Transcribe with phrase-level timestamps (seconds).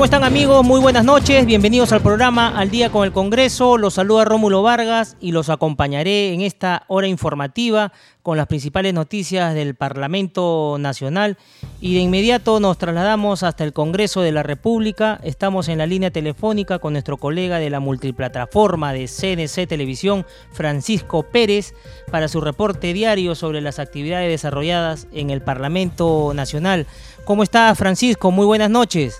[0.00, 0.64] ¿Cómo están amigos?
[0.64, 3.76] Muy buenas noches, bienvenidos al programa Al Día con el Congreso.
[3.76, 9.52] Los saluda Rómulo Vargas y los acompañaré en esta hora informativa con las principales noticias
[9.52, 11.36] del Parlamento Nacional.
[11.82, 15.20] Y de inmediato nos trasladamos hasta el Congreso de la República.
[15.22, 21.24] Estamos en la línea telefónica con nuestro colega de la multiplataforma de CNC Televisión, Francisco
[21.24, 21.74] Pérez,
[22.10, 26.86] para su reporte diario sobre las actividades desarrolladas en el Parlamento Nacional.
[27.26, 28.30] ¿Cómo está Francisco?
[28.30, 29.18] Muy buenas noches.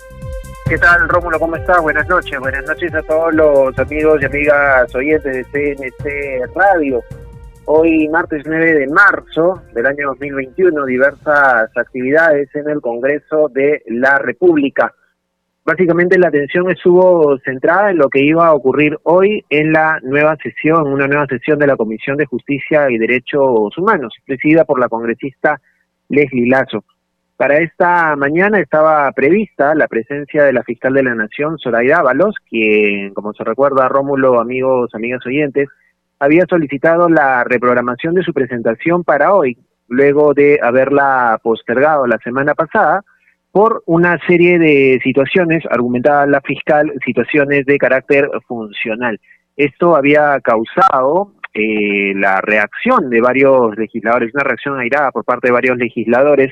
[0.71, 1.37] ¿Qué tal, Rómulo?
[1.37, 1.81] ¿Cómo estás?
[1.81, 2.39] Buenas noches.
[2.39, 7.03] Buenas noches a todos los amigos y amigas oyentes de CNC Radio.
[7.65, 14.17] Hoy, martes 9 de marzo del año 2021, diversas actividades en el Congreso de la
[14.19, 14.93] República.
[15.65, 20.37] Básicamente la atención estuvo centrada en lo que iba a ocurrir hoy en la nueva
[20.41, 24.87] sesión, una nueva sesión de la Comisión de Justicia y Derechos Humanos, presidida por la
[24.87, 25.59] congresista
[26.07, 26.85] Leslie Lazo.
[27.41, 32.35] Para esta mañana estaba prevista la presencia de la fiscal de la Nación, Zoraida Ábalos,
[32.47, 35.67] quien, como se recuerda, Rómulo, amigos, amigas oyentes,
[36.19, 42.53] había solicitado la reprogramación de su presentación para hoy, luego de haberla postergado la semana
[42.53, 43.01] pasada
[43.51, 49.19] por una serie de situaciones, argumentaba la fiscal, situaciones de carácter funcional.
[49.57, 55.53] Esto había causado eh, la reacción de varios legisladores, una reacción airada por parte de
[55.53, 56.51] varios legisladores,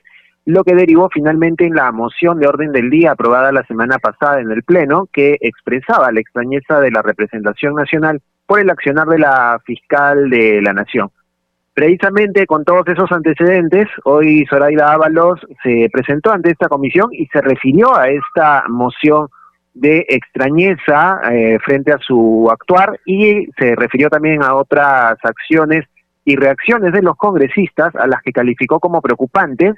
[0.50, 4.40] lo que derivó finalmente en la moción de orden del día aprobada la semana pasada
[4.40, 9.20] en el Pleno, que expresaba la extrañeza de la representación nacional por el accionar de
[9.20, 11.12] la fiscal de la Nación.
[11.76, 17.42] Precisamente con todos esos antecedentes, hoy Zoraida Ábalos se presentó ante esta comisión y se
[17.42, 19.28] refirió a esta moción
[19.76, 25.86] de extrañeza eh, frente a su actuar y se refirió también a otras acciones
[26.26, 29.76] y reacciones de los congresistas a las que calificó como preocupantes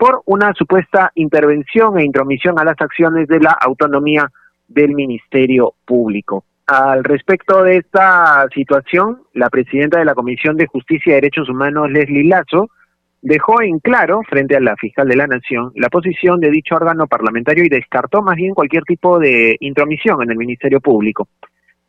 [0.00, 4.30] por una supuesta intervención e intromisión a las acciones de la autonomía
[4.66, 6.44] del Ministerio Público.
[6.66, 11.90] Al respecto de esta situación, la presidenta de la Comisión de Justicia y Derechos Humanos,
[11.90, 12.70] Leslie Lazo,
[13.20, 17.06] dejó en claro, frente a la fiscal de la Nación, la posición de dicho órgano
[17.06, 21.28] parlamentario y descartó más bien cualquier tipo de intromisión en el Ministerio Público.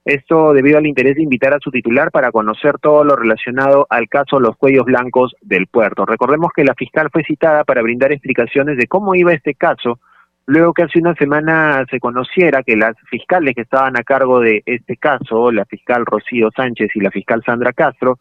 [0.04, 4.10] Esto debido al interés de invitar a su titular para conocer todo lo relacionado al
[4.10, 6.08] caso Los Cuellos Blancos del puerto.
[6.08, 10.00] Recordemos que la fiscal fue citada para brindar explicaciones de cómo iba este caso,
[10.48, 14.64] luego que hace una semana se conociera que las fiscales que estaban a cargo de
[14.66, 18.18] este caso, la fiscal Rocío Sánchez y la fiscal Sandra Castro,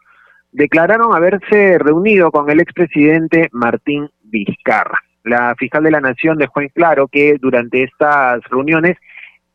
[0.52, 4.98] declararon haberse reunido con el expresidente Martín Vizcarra.
[5.24, 8.98] La fiscal de la Nación dejó en claro que durante estas reuniones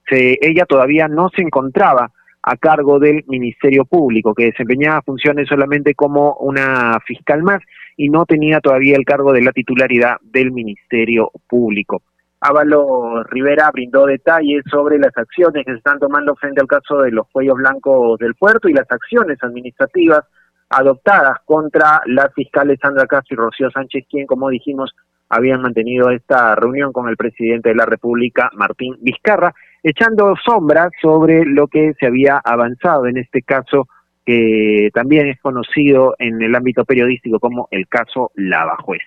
[0.10, 2.12] ella todavía no se encontraba
[2.48, 7.60] a cargo del Ministerio Público, que desempeñaba funciones solamente como una fiscal más
[7.98, 12.04] y no tenía todavía el cargo de la titularidad del Ministerio Público.
[12.40, 17.10] Ávalo Rivera brindó detalles sobre las acciones que se están tomando frente al caso de
[17.10, 20.22] los cuellos blancos del puerto y las acciones administrativas
[20.70, 24.94] adoptadas contra las fiscales Sandra Castro y Rocío Sánchez, quien, como dijimos,
[25.30, 29.56] habían mantenido esta reunión con el presidente de la República, Martín Vizcarra,
[29.88, 33.88] echando sombra sobre lo que se había avanzado en este caso
[34.26, 39.04] que también es conocido en el ámbito periodístico como el caso Lavajuez.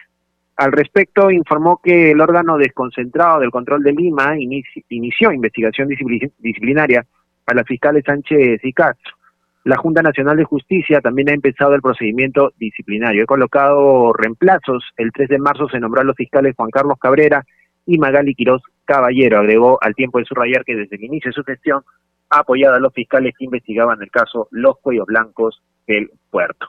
[0.57, 7.05] Al respecto, informó que el órgano desconcentrado del control de Lima inició investigación disciplinaria
[7.47, 9.15] a las fiscales Sánchez y Castro.
[9.65, 13.25] La Junta Nacional de Justicia también ha empezado el procedimiento disciplinario.
[13.25, 14.85] He colocado reemplazos.
[14.97, 17.45] El 3 de marzo se nombró a los fiscales Juan Carlos Cabrera
[17.85, 19.39] y Magali Quiroz Caballero.
[19.39, 21.83] Agregó al tiempo de subrayar que desde el inicio de su gestión
[22.31, 26.67] ha a los fiscales que investigaban el caso Los Cuellos Blancos del Puerto.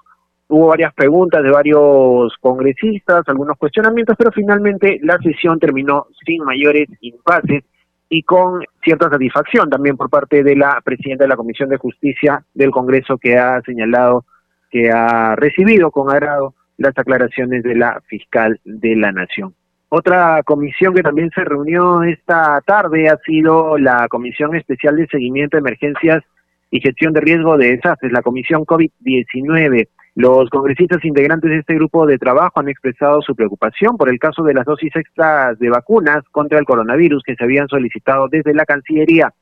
[0.48, 6.88] Hubo varias preguntas de varios congresistas, algunos cuestionamientos, pero finalmente la sesión terminó sin mayores
[7.02, 7.64] impases
[8.10, 12.44] y con cierta satisfacción también por parte de la presidenta de la Comisión de Justicia
[12.54, 14.26] del Congreso que ha señalado
[14.72, 19.54] que ha recibido con agrado las aclaraciones de la fiscal de la Nación.
[19.92, 25.58] Otra comisión que también se reunió esta tarde ha sido la Comisión Especial de Seguimiento
[25.58, 26.24] de Emergencias
[26.70, 29.88] y Gestión de Riesgo de Desastres, la Comisión COVID-19.
[30.14, 34.44] Los congresistas integrantes de este grupo de trabajo han expresado su preocupación por el caso
[34.44, 38.66] de las dosis extras de vacunas contra el coronavirus que se habían solicitado desde la
[38.66, 39.34] Cancillería.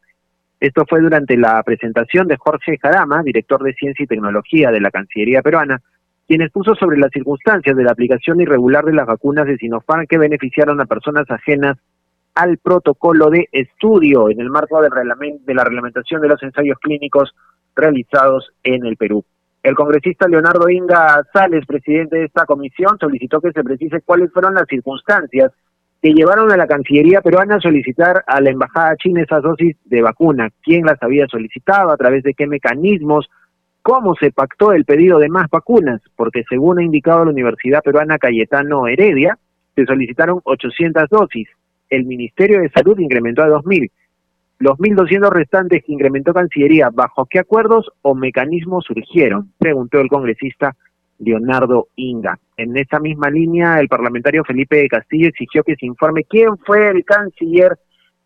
[0.61, 4.91] Esto fue durante la presentación de Jorge Jarama, director de Ciencia y Tecnología de la
[4.91, 5.81] Cancillería peruana,
[6.27, 10.17] quien expuso sobre las circunstancias de la aplicación irregular de las vacunas de Sinopharm que
[10.17, 11.77] beneficiaron a personas ajenas
[12.35, 14.91] al protocolo de estudio en el marco del
[15.45, 17.33] de la reglamentación de los ensayos clínicos
[17.75, 19.23] realizados en el Perú.
[19.63, 24.53] El congresista Leonardo Inga Sales, presidente de esta comisión, solicitó que se precise cuáles fueron
[24.53, 25.51] las circunstancias
[26.01, 30.01] que llevaron a la Cancillería peruana a solicitar a la Embajada China esas dosis de
[30.01, 33.29] vacuna, quién las había solicitado, a través de qué mecanismos,
[33.87, 38.17] cómo se pactó el pedido de más vacunas, porque según ha indicado la Universidad Peruana
[38.17, 39.39] Cayetano Heredia,
[39.75, 41.47] se solicitaron 800 dosis.
[41.89, 43.89] El Ministerio de Salud incrementó a 2.000.
[44.59, 49.53] Los 1.200 restantes que incrementó Cancillería, ¿bajo qué acuerdos o mecanismos surgieron?
[49.57, 50.75] Preguntó el congresista
[51.19, 52.37] Leonardo Inga.
[52.57, 56.89] En esa misma línea, el parlamentario Felipe de Castillo exigió que se informe quién fue
[56.89, 57.77] el canciller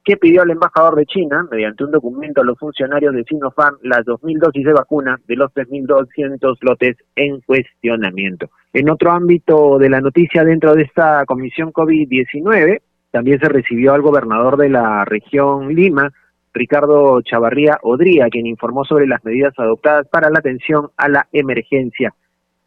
[0.03, 3.99] que pidió al embajador de China, mediante un documento a los funcionarios de Sinopharm, las
[4.05, 8.49] 2.000 dosis de vacuna de los 3.200 lotes en cuestionamiento.
[8.73, 12.81] En otro ámbito de la noticia dentro de esta comisión COVID-19,
[13.11, 16.11] también se recibió al gobernador de la región Lima,
[16.53, 22.13] Ricardo Chavarría Odría, quien informó sobre las medidas adoptadas para la atención a la emergencia.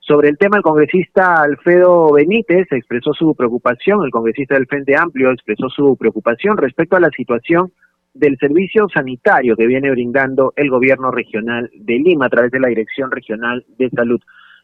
[0.07, 5.31] Sobre el tema, el congresista Alfredo Benítez expresó su preocupación, el congresista del Frente Amplio
[5.31, 7.73] expresó su preocupación respecto a la situación
[8.13, 12.69] del servicio sanitario que viene brindando el gobierno regional de Lima a través de la
[12.69, 14.21] Dirección Regional de Salud.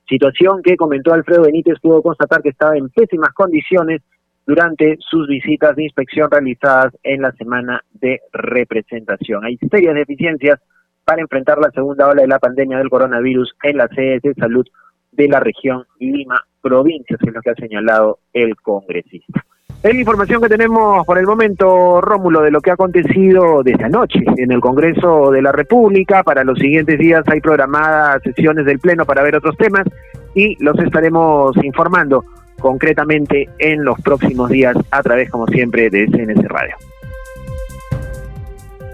[0.06, 4.02] Situación que comentó Alfredo Benítez pudo constatar que estaba en pésimas condiciones
[4.46, 9.46] durante sus visitas de inspección realizadas en la semana de representación.
[9.46, 10.60] Hay serias deficiencias
[11.02, 14.66] para enfrentar la segunda ola de la pandemia del coronavirus en las sedes de salud
[15.20, 19.44] de la región Lima provincia, es lo que ha señalado el congresista.
[19.82, 23.84] Es la información que tenemos por el momento, Rómulo, de lo que ha acontecido desde
[23.84, 26.22] anoche en el Congreso de la República.
[26.22, 29.84] Para los siguientes días hay programadas sesiones del Pleno para ver otros temas
[30.34, 32.24] y los estaremos informando
[32.60, 36.76] concretamente en los próximos días a través, como siempre, de CNS Radio.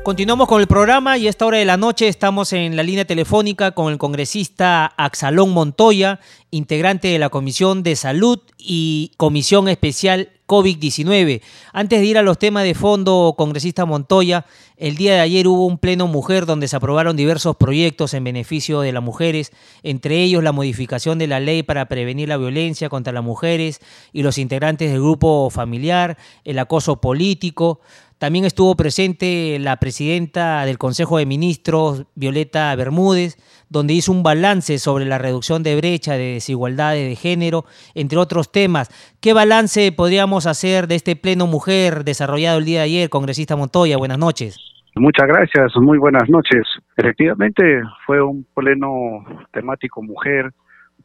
[0.06, 3.04] Continuamos con el programa y a esta hora de la noche estamos en la línea
[3.04, 6.20] telefónica con el congresista Axalón Montoya,
[6.52, 11.42] integrante de la Comisión de Salud y Comisión Especial COVID-19.
[11.72, 15.66] Antes de ir a los temas de fondo, congresista Montoya, el día de ayer hubo
[15.66, 19.50] un pleno mujer donde se aprobaron diversos proyectos en beneficio de las mujeres,
[19.82, 23.80] entre ellos la modificación de la ley para prevenir la violencia contra las mujeres
[24.12, 27.80] y los integrantes del grupo familiar, el acoso político,
[28.18, 33.36] también estuvo presente la presidenta del Consejo de Ministros, Violeta Bermúdez,
[33.68, 37.64] donde hizo un balance sobre la reducción de brecha, de desigualdades de género,
[37.94, 38.88] entre otros temas.
[39.20, 43.98] ¿Qué balance podríamos hacer de este pleno mujer desarrollado el día de ayer, congresista Montoya?
[43.98, 44.56] Buenas noches.
[44.94, 46.62] Muchas gracias, muy buenas noches.
[46.96, 50.52] Efectivamente, fue un pleno temático mujer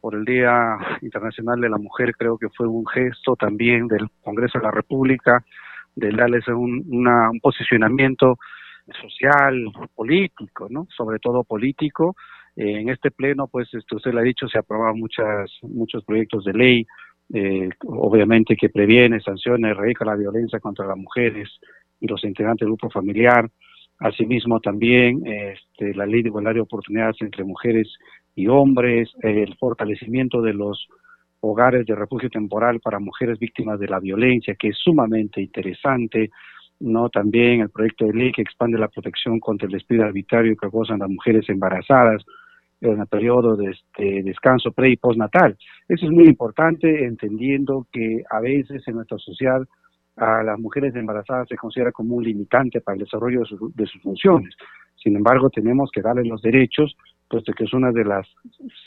[0.00, 4.58] por el Día Internacional de la Mujer, creo que fue un gesto también del Congreso
[4.58, 5.44] de la República
[5.94, 8.38] de darles un, un posicionamiento
[9.00, 9.54] social,
[9.94, 10.86] político, ¿no?
[10.96, 12.16] Sobre todo político.
[12.56, 16.44] Eh, en este pleno, pues, este, usted lo ha dicho, se aprobaron muchas, muchos proyectos
[16.44, 16.86] de ley,
[17.32, 21.48] eh, obviamente que previene, sanciona, erradica la violencia contra las mujeres
[22.00, 23.48] y los integrantes del grupo familiar.
[23.98, 27.88] Asimismo, también este, la ley de igualdad de oportunidades entre mujeres
[28.34, 30.88] y hombres, el fortalecimiento de los
[31.42, 36.30] hogares de refugio temporal para mujeres víctimas de la violencia, que es sumamente interesante,
[36.80, 37.08] ¿no?
[37.08, 41.00] También el proyecto de ley que expande la protección contra el despido arbitrario que gozan
[41.00, 42.24] las mujeres embarazadas
[42.80, 45.56] en el periodo de este descanso pre y postnatal.
[45.88, 49.62] Eso es muy importante, entendiendo que a veces en nuestra sociedad
[50.16, 54.02] a las mujeres embarazadas se considera como un limitante para el desarrollo de, de sus
[54.02, 54.54] funciones.
[54.96, 56.94] Sin embargo, tenemos que darle los derechos
[57.32, 58.28] puesto que es una de las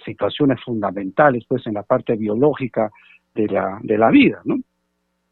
[0.05, 2.91] situaciones fundamentales pues en la parte biológica
[3.33, 4.57] de la, de la vida, ¿no?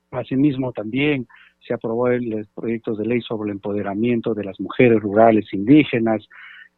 [0.10, 1.28] Asimismo también
[1.60, 6.28] se aprobó el, proyecto de ley sobre el empoderamiento de las mujeres rurales indígenas,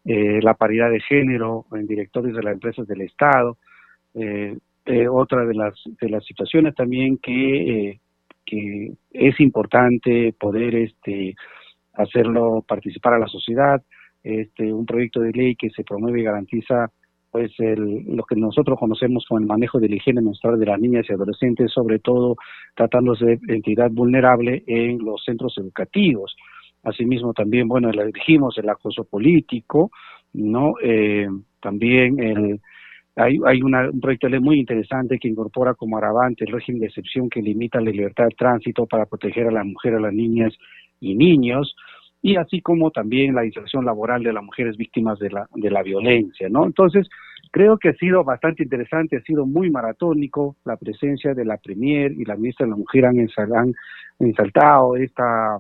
[0.03, 3.57] eh, la paridad de género en directores de las empresas del Estado,
[4.13, 7.97] eh, eh, otra de las, de las situaciones también que,
[8.45, 11.33] que es importante poder este,
[11.93, 13.81] hacerlo participar a la sociedad,
[14.25, 16.89] este, un proyecto de ley que se promueve y garantiza
[17.29, 20.79] pues el, lo que nosotros conocemos como el manejo de la higiene menstrual de las
[20.79, 22.36] niñas y adolescentes, sobre todo
[22.75, 26.36] tratándose de entidad vulnerable en los centros educativos.
[26.84, 29.91] Asimismo, también, bueno, le dijimos el acoso político,
[30.34, 30.74] ¿no?
[30.82, 31.27] Eh,
[31.62, 32.62] también el,
[33.15, 36.88] hay, hay un proyecto de ley muy interesante que incorpora como agravante el régimen de
[36.88, 40.53] excepción que limita la libertad de tránsito para proteger a las mujeres, a las niñas
[41.00, 41.75] y niños
[42.25, 45.84] y así como también la inserción laboral de las mujeres víctimas de la, de la
[45.84, 46.65] violencia, ¿no?
[46.65, 47.08] Entonces,
[47.51, 52.12] creo que ha sido bastante interesante, ha sido muy maratónico la presencia de la Premier
[52.13, 53.20] y la ministra de la Mujer han,
[54.17, 55.60] ensaltado esta,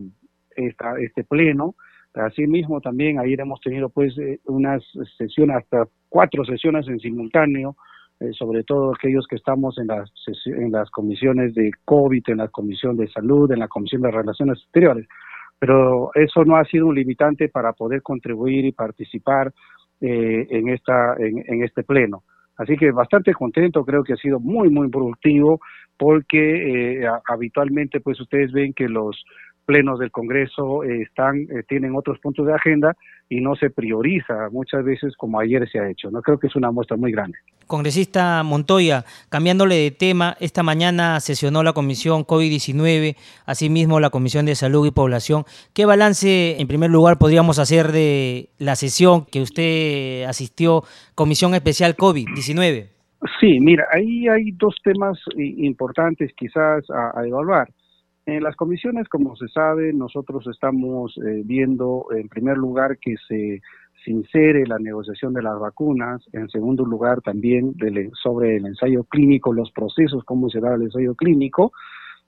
[0.55, 1.75] esta, este pleno.
[2.15, 4.81] Asimismo, también ayer hemos tenido pues eh, unas
[5.19, 7.75] sesiones, hasta cuatro sesiones en simultáneo,
[8.21, 10.11] eh, sobre todo aquellos que estamos en las,
[10.47, 14.57] en las comisiones de COVID, en la comisión de salud, en la comisión de relaciones
[14.63, 15.07] exteriores
[15.59, 19.53] pero eso no ha sido un limitante para poder contribuir y participar
[20.01, 22.23] eh, en, esta, en, este pleno.
[22.57, 25.59] Así que bastante contento, creo que ha sido muy, muy productivo,
[25.97, 29.23] porque eh, habitualmente pues ustedes ven que los
[29.65, 32.95] plenos del Congreso eh, están eh, tienen otros puntos de agenda
[33.27, 36.11] y no se prioriza muchas veces como ayer se ha hecho.
[36.11, 37.37] No creo que es una muestra muy grande.
[37.67, 43.15] Congresista Montoya, cambiándole de tema, esta mañana sesionó la Comisión COVID-19,
[43.47, 45.45] asimismo la Comisión de Salud y Población.
[45.73, 50.83] ¿Qué balance, en primer lugar, podríamos hacer de la sesión que usted asistió,
[51.15, 52.89] Comisión Especial COVID-19?
[53.39, 57.67] Sí, mira, ahí hay dos temas importantes quizás a evaluar.
[58.25, 63.61] En las comisiones, como se sabe, nosotros estamos eh, viendo, en primer lugar, que se
[64.03, 67.75] sincere la negociación de las vacunas, en segundo lugar, también
[68.21, 71.71] sobre el ensayo clínico, los procesos, cómo se da el ensayo clínico,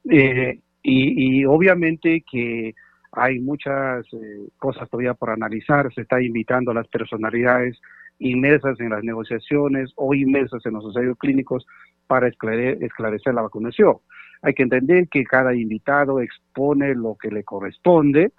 [0.09, 2.73] eh, y, obviamente que
[3.11, 7.79] hay muchas eh, cosas todavía por analizar, se está invitando a las personalidades
[8.19, 11.65] inmersas en las negociaciones o inmersas en los ensayos clínicos
[12.07, 13.97] para esclarecer la vacunación.
[14.41, 18.31] Hay que entender que cada invitado expone lo que le corresponde.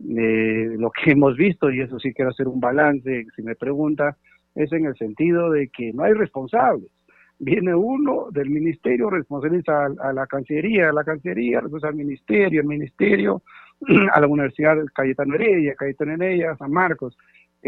[0.00, 4.16] Eh, lo que hemos visto, y eso sí quiero hacer un balance, si me pregunta,
[4.54, 6.90] es en el sentido de que no hay responsables.
[7.38, 12.66] Viene uno del ministerio, responsabiliza a, la Cancillería, a la Cancillería, responsabiliza al ministerio, el
[12.66, 13.42] ministerio,
[14.12, 17.16] a la Universidad Cayetano Heredia, Cayetano Heredia, San Marcos.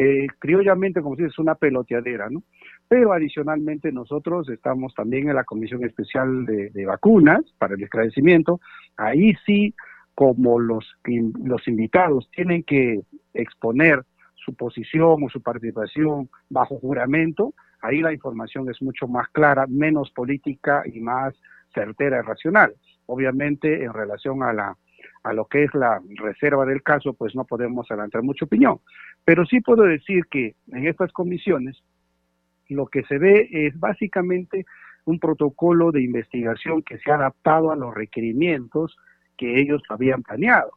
[0.01, 2.45] Eh, criollamente, como si es una peloteadera, ¿no?
[2.87, 8.61] pero adicionalmente nosotros estamos también en la Comisión Especial de, Vacunas para el esclarecimiento.
[8.97, 9.75] Ahí sí,
[10.15, 13.01] como los, los invitados tienen que
[13.35, 14.05] exponer
[14.37, 17.53] su posición o su participación bajo juramento,
[17.83, 21.35] ahí la información es mucho más clara, menos política y más
[21.75, 22.73] certera y racional.
[23.07, 24.77] Obviamente, en relación a la
[25.23, 28.81] a lo que es la reserva del caso, pues no podemos adelantar mucha opinión.
[29.25, 31.83] Pero sí puedo decir que en estas comisiones
[32.69, 34.67] lo que se ve es básicamente
[35.05, 38.97] un protocolo de investigación que se ha adaptado a los requerimientos
[39.37, 40.73] que ellos habían planeado.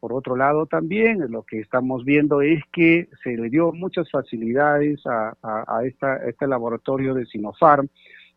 [0.00, 5.00] Por otro lado, también lo que estamos viendo es que se le dio muchas facilidades
[5.06, 5.82] a,
[6.26, 7.88] este laboratorio de Sinopharm,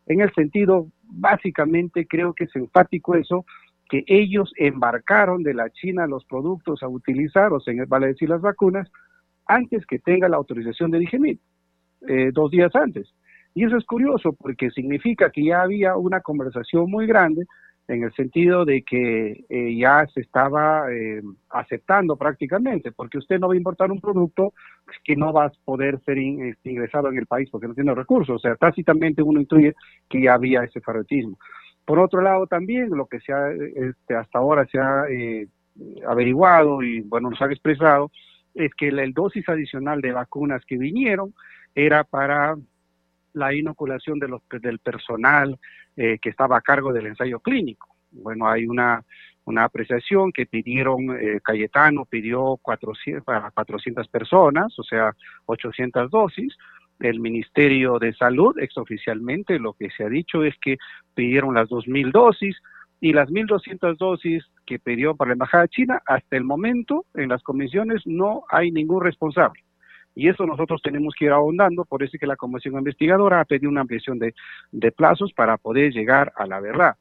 [0.08, 3.46] en el sentido, básicamente creo que es enfático eso,
[3.89, 8.41] que ellos embarcaron de la China los productos a utilizar, o sea, vale decir las
[8.41, 8.89] vacunas,
[9.48, 11.41] antes que tenga la autorización de Digemit.
[12.08, 13.13] Eh, dos días antes.
[13.53, 17.46] Y eso es curioso porque significa que ya había una conversación muy grande
[17.89, 23.48] en el sentido de que eh, ya se estaba eh, aceptando prácticamente, porque usted no
[23.48, 24.53] va a importar un producto
[25.03, 28.36] que no va a poder ser este, ingresado en el país porque no tiene recursos.
[28.36, 29.74] O sea, tácitamente uno intuye
[30.08, 31.38] que ya había ese favoritismo.
[31.89, 35.05] Por otro lado, también lo que se ha, este, hasta ahora se ha
[36.08, 38.12] averiguado y bueno, nos ha expresado
[38.53, 41.34] es que el dosis adicional de vacunas que vinieron
[41.74, 42.55] era para
[43.34, 45.58] la inoculación de los, del personal
[45.98, 47.96] eh, que estaba a cargo del ensayo clínico.
[48.12, 49.03] Bueno, hay una,
[49.46, 55.15] una apreciación que pidieron, eh, Cayetano pidió 400, para 400 personas, o sea,
[55.48, 56.55] 800 dosis.
[57.00, 60.77] El Ministerio de Salud, exoficialmente, lo que se ha dicho es que
[61.15, 62.58] pidieron las 2.000 dosis
[63.01, 67.41] y las 1.200 dosis que pidió para la Embajada China, hasta el momento en las
[67.41, 69.62] comisiones no hay ningún responsable.
[70.15, 73.70] Y eso nosotros tenemos que ir ahondando, por eso que la Comisión Investigadora ha pedido
[73.70, 76.96] una ampliación de plazos para poder llegar a la verdad.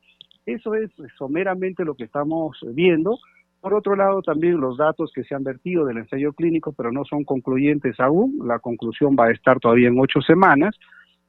[0.47, 3.19] Eso es someramente lo que estamos viendo.
[3.61, 7.05] Por otro lado, también los datos que se han vertido del ensayo clínico, pero no
[7.05, 8.38] son concluyentes aún.
[8.45, 10.77] La conclusión va a estar todavía en ocho semanas.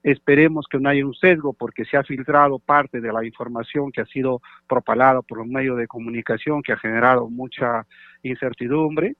[0.03, 4.01] Esperemos que no haya un sesgo porque se ha filtrado parte de la información que
[4.01, 7.85] ha sido propalada por los medios de comunicación, que ha generado mucha
[8.21, 9.15] incertidumbre.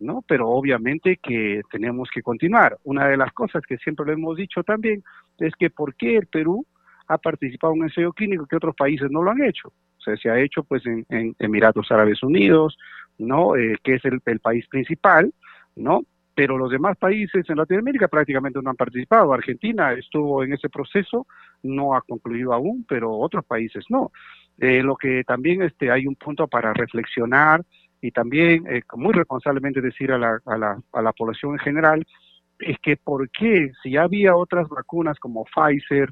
[0.00, 0.24] ¿no?
[0.26, 2.78] Pero obviamente que tenemos que continuar.
[2.84, 5.02] Una de las cosas que siempre lo hemos dicho también
[5.38, 6.66] es que por qué el Perú
[7.06, 9.72] ha participado en un ensayo clínico que otros países no lo han hecho.
[10.04, 12.76] Se ha hecho pues en, Emiratos Árabes Unidos,
[13.18, 13.56] ¿no?
[13.56, 15.32] Eh, que es el, país principal,
[15.76, 16.02] ¿no?
[16.34, 19.32] Pero los demás países en Latinoamérica prácticamente no han participado.
[19.32, 21.26] Argentina estuvo en ese proceso,
[21.62, 24.10] no ha concluido aún, pero otros países no.
[24.58, 27.62] Eh, lo que también este, hay un punto para reflexionar
[28.00, 32.06] y también eh, muy responsablemente decir a la, a, la, a la población en general,
[32.58, 36.10] es que por qué, si había otras vacunas como Pfizer,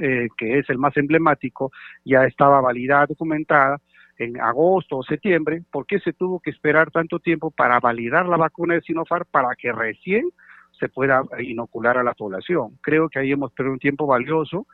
[0.00, 1.72] eh, que es el más emblemático,
[2.04, 3.78] ya estaba validada, documentada
[4.20, 8.36] en agosto o septiembre, ¿por qué se tuvo que esperar tanto tiempo para validar la
[8.36, 10.28] vacuna de Sinopharm para que recién
[10.78, 12.78] se pueda inocular a la población?
[12.82, 14.66] Creo que ahí hemos perdido un tiempo valioso,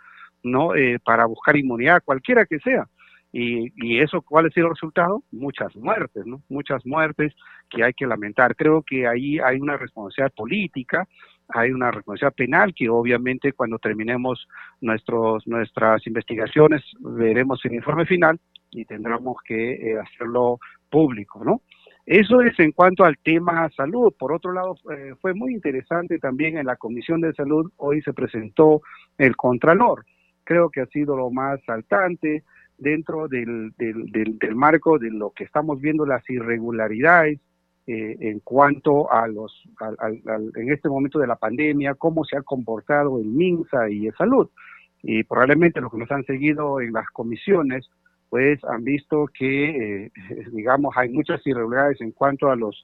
[0.43, 0.75] ¿no?
[0.75, 2.87] Eh, para buscar inmunidad, cualquiera que sea.
[3.33, 5.23] Y, y, eso, ¿cuál ha sido el resultado?
[5.31, 6.43] Muchas muertes, ¿no?
[6.49, 7.33] Muchas muertes
[7.71, 8.57] que hay que lamentar.
[8.57, 11.07] Creo que ahí hay una responsabilidad política,
[11.49, 14.49] hay una responsabilidad penal que obviamente cuando terminemos
[14.81, 18.39] nuestros, nuestras investigaciones veremos el informe final
[18.71, 20.59] y tendremos que eh, hacerlo
[20.91, 21.63] público, ¿no?
[22.05, 24.15] Eso es en cuanto al tema salud.
[24.17, 28.13] Por otro lado, eh, fue muy interesante también en la Comisión de Salud, hoy se
[28.13, 28.83] presentó
[29.19, 30.05] el Contralor.
[30.45, 32.45] Creo que ha sido lo más saltante
[32.79, 34.07] dentro del, del,
[34.39, 37.41] del, marco de lo que estamos viendo, las irregularidades
[37.87, 39.63] eh, en cuanto a los,
[40.57, 44.49] en este momento de la pandemia, cómo se ha comportado el MINSA y el Salud.
[45.03, 47.89] Y probablemente los que nos han seguido en las comisiones,
[48.29, 50.11] pues han visto que, eh,
[50.53, 52.83] digamos, hay muchas irregularidades en cuanto a los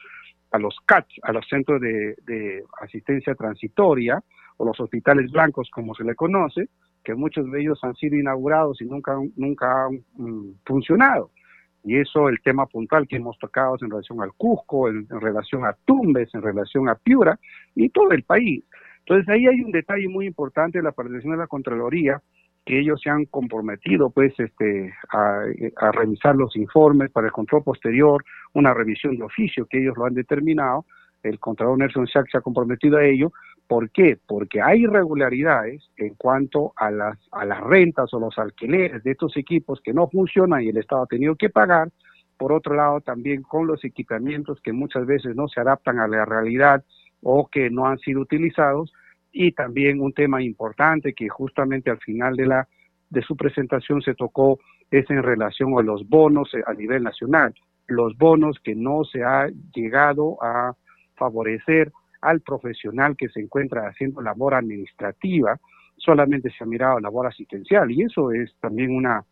[0.53, 4.23] a los CAT, a los centros de, de asistencia transitoria,
[4.59, 6.69] o los hospitales blancos, como se le conoce,
[7.03, 11.31] que muchos de ellos han sido inaugurados y nunca, nunca han mm, funcionado.
[11.85, 15.77] Y eso, el tema puntual que hemos tocado en relación al Cusco, en, relación a
[15.85, 17.39] Tumbes, en relación a Piura
[17.75, 18.65] y todo el país.
[19.01, 22.23] Entonces ahí hay un detalle muy importante de la participación de la Contraloría,
[22.65, 25.43] que ellos se han comprometido pues este a,
[25.77, 30.05] a, revisar los informes para el control posterior, una revisión de oficio que ellos lo
[30.05, 30.87] han determinado,
[31.23, 33.33] el Contralor Nelson Schack se ha comprometido a ello,
[33.73, 34.19] ¿Por qué?
[34.29, 39.35] Porque hay irregularidades en cuanto a las, a las rentas o los alquileres de estos
[39.39, 41.89] equipos que no funcionan y el Estado ha tenido que pagar.
[42.37, 46.27] Por otro lado, también con los equipamientos que muchas veces no se adaptan a la
[46.27, 46.85] realidad
[47.23, 48.93] o que no han sido utilizados.
[49.33, 52.69] Y también un tema importante que justamente al final de, la,
[53.09, 57.55] de su presentación se tocó es en relación a los bonos a nivel nacional.
[57.87, 60.75] Los bonos que no se ha llegado a
[61.15, 61.91] favorecer
[62.23, 65.59] al profesional que se encuentra haciendo labor administrativa,
[65.97, 69.25] solamente se ha mirado labor asistencial y eso es también una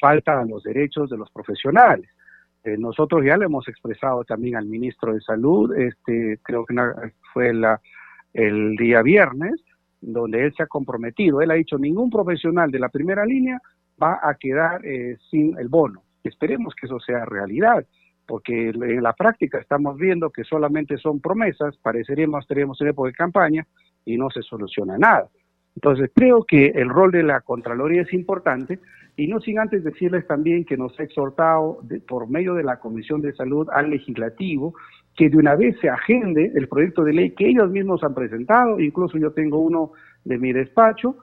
[0.00, 2.10] falta a los derechos de los profesionales.
[2.64, 6.74] Eh, nosotros ya le hemos expresado también al ministro de Salud, este creo que
[7.32, 7.52] fue
[8.34, 9.60] el día viernes,
[10.00, 13.60] donde él se ha comprometido, él ha dicho ningún profesional de la primera línea
[14.00, 16.02] va a quedar eh, sin el bono.
[16.24, 17.84] Esperemos que eso sea realidad
[18.26, 23.14] porque en la práctica estamos viendo que solamente son promesas, pareceríamos estaríamos en época de
[23.14, 23.66] campaña
[24.04, 25.28] y no se soluciona nada.
[25.74, 28.78] Entonces creo que el rol de la Contraloría es importante
[29.16, 33.20] y no sin antes decirles también que nos ha exhortado por medio de la Comisión
[33.20, 34.74] de Salud al legislativo
[35.16, 38.80] que de una vez se agende el proyecto de ley que ellos mismos han presentado,
[38.80, 39.92] incluso yo tengo uno
[40.24, 41.16] de mi despacho,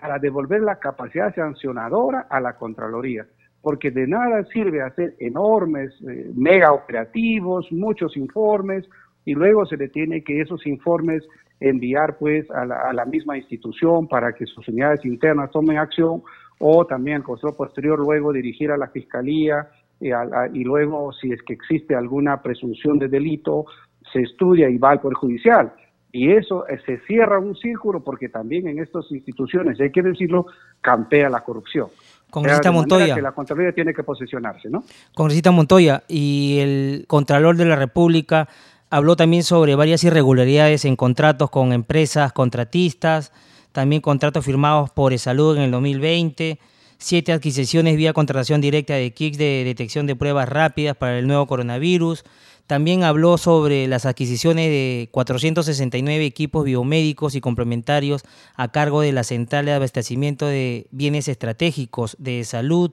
[0.00, 3.26] para devolver la capacidad sancionadora a la Contraloría
[3.62, 8.84] porque de nada sirve hacer enormes, eh, mega operativos, muchos informes,
[9.24, 11.22] y luego se le tiene que esos informes
[11.60, 16.22] enviar pues a la, misma institución para que sus unidades internas tomen acción,
[16.58, 19.68] o también el control posterior luego dirigir a la fiscalía
[20.00, 23.66] y, y luego si es que existe alguna presunción de delito,
[24.12, 25.72] se estudia y va al Poder Judicial.
[26.12, 30.46] Y eso eh, se cierra un círculo porque también en estas instituciones, hay que decirlo,
[30.80, 31.88] campea la corrupción.
[32.32, 33.14] Congresista Montoya.
[33.14, 34.84] Que la Contraloría tiene que posicionarse, ¿no?
[35.14, 38.48] Congresista Montoya, y el Contralor de la República
[38.88, 43.32] habló también sobre varias irregularidades en contratos con empresas contratistas,
[43.72, 46.58] también contratos firmados por Salud en el 2020,
[46.96, 51.46] siete adquisiciones vía contratación directa de kits de detección de pruebas rápidas para el nuevo
[51.46, 52.24] coronavirus,
[52.66, 58.22] también habló sobre las adquisiciones de 469 equipos biomédicos y complementarios
[58.56, 62.92] a cargo de la Central de Abastecimiento de Bienes Estratégicos de Salud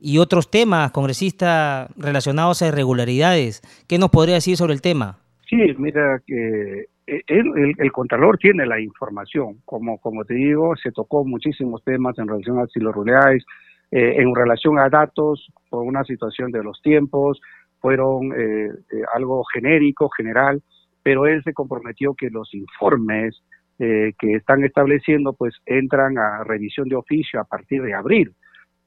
[0.00, 3.62] y otros temas, congresista, relacionados a irregularidades.
[3.88, 5.18] ¿Qué nos podría decir sobre el tema?
[5.48, 9.58] Sí, mira, que eh, el, el, Contralor tiene la información.
[9.64, 13.44] Como, como te digo, se tocó muchísimos temas en relación a irregularidades,
[13.92, 17.40] eh, en relación a datos, por una situación de los tiempos,
[17.82, 20.62] fueron eh, eh, algo genérico, general,
[21.02, 23.42] pero él se comprometió que los informes
[23.78, 28.32] eh, que están estableciendo pues entran a revisión de oficio a partir de abril.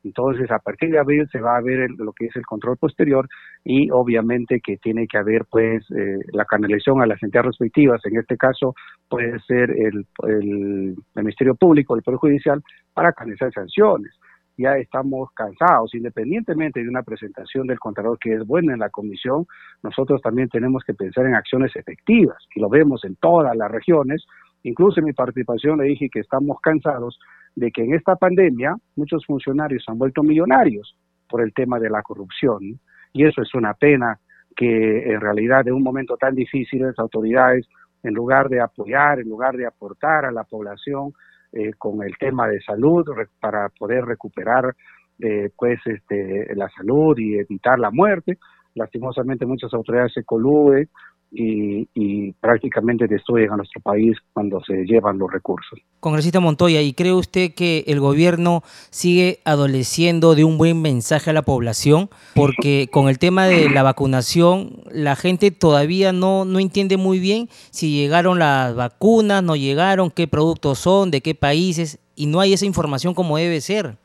[0.06, 3.28] Entonces, a partir de abril se va a ver lo que es el control posterior
[3.64, 5.84] y obviamente que tiene que haber pues
[6.32, 8.06] la canalización a las entidades respectivas.
[8.06, 8.76] En este caso
[9.10, 12.62] puede ser el, el, el Ministerio Público, el Poder Judicial,
[12.94, 14.12] para canalizar sanciones.
[14.58, 19.46] Ya estamos cansados, independientemente de una presentación del Contralor que es buena en la comisión,
[19.84, 24.26] nosotros también tenemos que pensar en acciones efectivas, y lo vemos en todas las regiones,
[24.64, 27.20] incluso en mi participación le dije que estamos cansados
[27.56, 30.96] de que en esta pandemia muchos funcionarios han vuelto millonarios
[31.30, 32.80] por el tema de la corrupción,
[33.14, 34.20] y eso es una pena
[34.56, 37.68] que en realidad en un momento tan difícil las autoridades,
[38.04, 41.14] en lugar de apoyar, en lugar de aportar a la población,
[41.56, 43.06] eh, con el tema de salud
[43.40, 44.76] para poder recuperar
[45.20, 48.38] eh, pues este la salud y evitar la muerte.
[48.74, 50.90] Lastimosamente muchas autoridades se coluden
[51.32, 55.80] y, prácticamente destruyen a nuestro país cuando se llevan los recursos.
[56.00, 61.34] Congresista Montoya, ¿y cree usted que el gobierno sigue adoleciendo de un buen mensaje a
[61.34, 62.10] la población?
[62.36, 67.48] Porque con el tema de la vacunación, la gente todavía no, no entiende muy bien
[67.72, 72.54] si llegaron las vacunas, no llegaron, qué productos son, de qué países, y no hay
[72.54, 73.98] esa información como debe ser.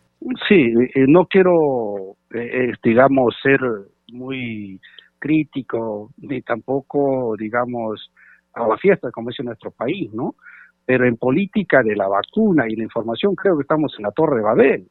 [0.49, 3.61] Sí, eh, no quiero, eh, digamos, ser
[4.13, 4.81] muy
[5.21, 8.11] crítico, ni tampoco, digamos,
[8.55, 10.35] a la fiesta como es en nuestro país, ¿no?
[10.85, 14.39] Pero en política de la vacuna y la información creo que estamos en la torre
[14.39, 14.89] de Babel.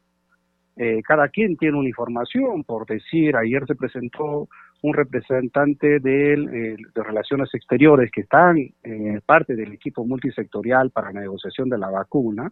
[0.78, 4.48] Eh, cada quien tiene una información, por decir, ayer se presentó
[4.82, 11.68] un representante de, Relaciones Exteriores que están eh, parte del equipo multisectorial para la negociación
[11.68, 12.50] de la vacuna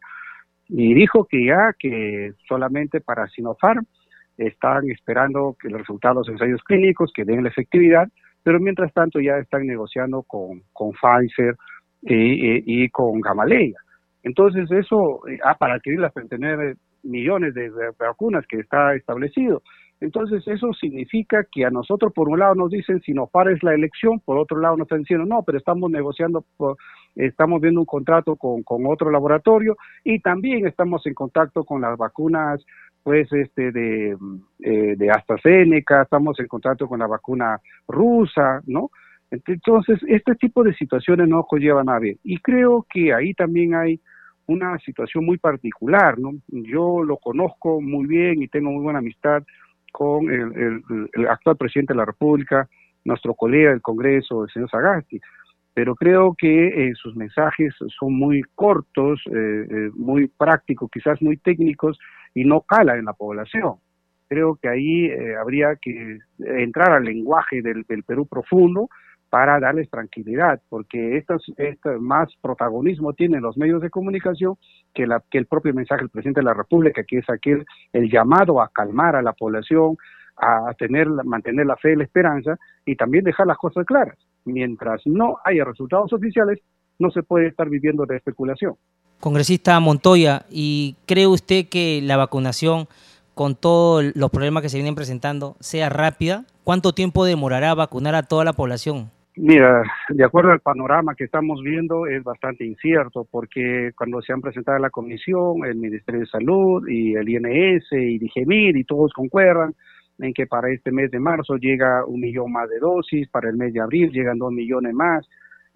[0.68, 3.86] y dijo que ya que solamente para Sinopharm
[4.38, 8.08] están esperando que los resultados de los ensayos clínicos que den la efectividad,
[8.44, 11.56] pero mientras tanto ya están negociando con, con Pfizer
[12.02, 13.80] y, con Gamaleya.
[14.24, 19.62] Entonces eso, ah, para adquirir las 39 millones de, vacunas que está establecido.
[20.00, 23.74] Entonces eso significa que a nosotros por un lado nos dicen si no pares la
[23.74, 26.46] elección, por otro lado nos están diciendo no, pero estamos negociando,
[27.16, 31.98] estamos viendo un contrato con, con otro laboratorio y también estamos en contacto con las
[31.98, 32.64] vacunas
[33.08, 34.18] pues este de,
[34.60, 38.92] eh, de AstraZeneca, estamos en contacto con la vacuna rusa, ¿no?
[39.32, 42.18] Entonces, este tipo de situaciones no conllevan a ver.
[42.26, 44.02] Y creo que ahí también hay
[44.46, 46.34] una situación muy particular, ¿no?
[46.50, 49.42] Yo lo conozco muy bien y tengo muy buena amistad
[49.94, 50.84] con el,
[51.30, 52.68] actual presidente de la República,
[53.06, 55.22] nuestro colega del Congreso, el señor Sagasti,
[55.74, 61.98] pero creo que eh, sus mensajes son muy cortos, eh, muy prácticos, quizás muy técnicos,
[62.38, 63.78] y no cala en la población.
[64.30, 68.90] Creo que ahí eh, habría que entrar al lenguaje del, Perú profundo
[69.32, 71.42] para darles tranquilidad, porque estas,
[72.00, 74.56] más protagonismo tienen los medios de comunicación
[74.94, 78.08] que, la, que el propio mensaje del presidente de la República, que es aquel el
[78.12, 79.98] llamado a calmar a la población,
[80.38, 84.16] a tener, mantener la fe y la esperanza y también dejar las cosas claras.
[84.46, 86.60] Mientras no haya resultados oficiales,
[87.00, 88.76] no se puede estar viviendo de especulación.
[89.20, 92.88] Congresista Montoya, ¿y cree usted que la vacunación,
[93.34, 96.46] con todos los problemas que se vienen presentando, sea rápida?
[96.64, 99.10] ¿Cuánto tiempo demorará vacunar a toda la población?
[99.36, 104.42] Mira, de acuerdo al panorama que estamos viendo, es bastante incierto, porque cuando se han
[104.42, 109.76] presentado la comisión, el Ministerio de Salud y el INS y DIGEMIR y todos concuerdan
[110.18, 113.58] en que para este mes de marzo llega un millón más de dosis, para el
[113.58, 115.28] mes de abril llegan dos millones más,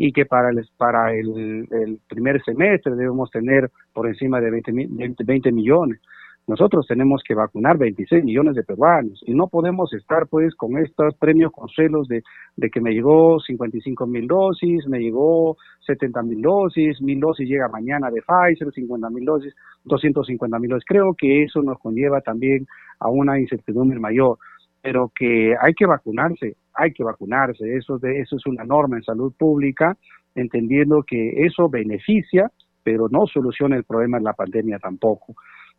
[0.03, 5.51] y que para el, para el, primer semestre debemos tener por encima de 20, 20,
[5.51, 5.99] millones.
[6.47, 11.15] Nosotros tenemos que vacunar 26 millones de peruanos y no podemos estar pues con estos
[11.17, 12.23] premios consuelos de,
[12.55, 17.69] de que me llegó 55 mil dosis, me llegó 70 mil dosis, mil dosis llega
[17.69, 20.85] mañana de Pfizer, 50 mil dosis, 250 mil dosis.
[20.87, 22.65] Creo que eso nos conlleva también
[22.99, 24.39] a una incertidumbre mayor
[24.81, 29.03] pero que hay que vacunarse, hay que vacunarse, eso, de, eso es una norma en
[29.03, 29.97] salud pública,
[30.35, 32.49] entendiendo que eso beneficia,
[32.83, 35.35] pero no soluciona el problema de la pandemia tampoco.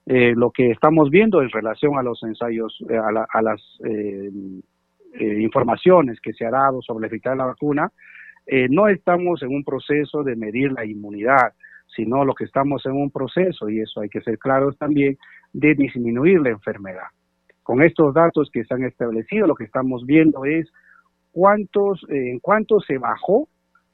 [0.07, 4.31] Eh, lo que estamos viendo en relación a los ensayos, eh, a, las eh,
[5.39, 7.91] informaciones que se ha dado sobre la eficacia de la vacuna,
[8.71, 11.53] no estamos en un proceso de medir la inmunidad,
[11.95, 15.17] sino lo que estamos en un proceso, y eso hay que ser claros también,
[15.53, 17.07] de disminuir la enfermedad.
[17.63, 20.73] Con estos datos que se han establecido, lo que estamos viendo es
[21.33, 23.49] cuántos, en cuánto se bajó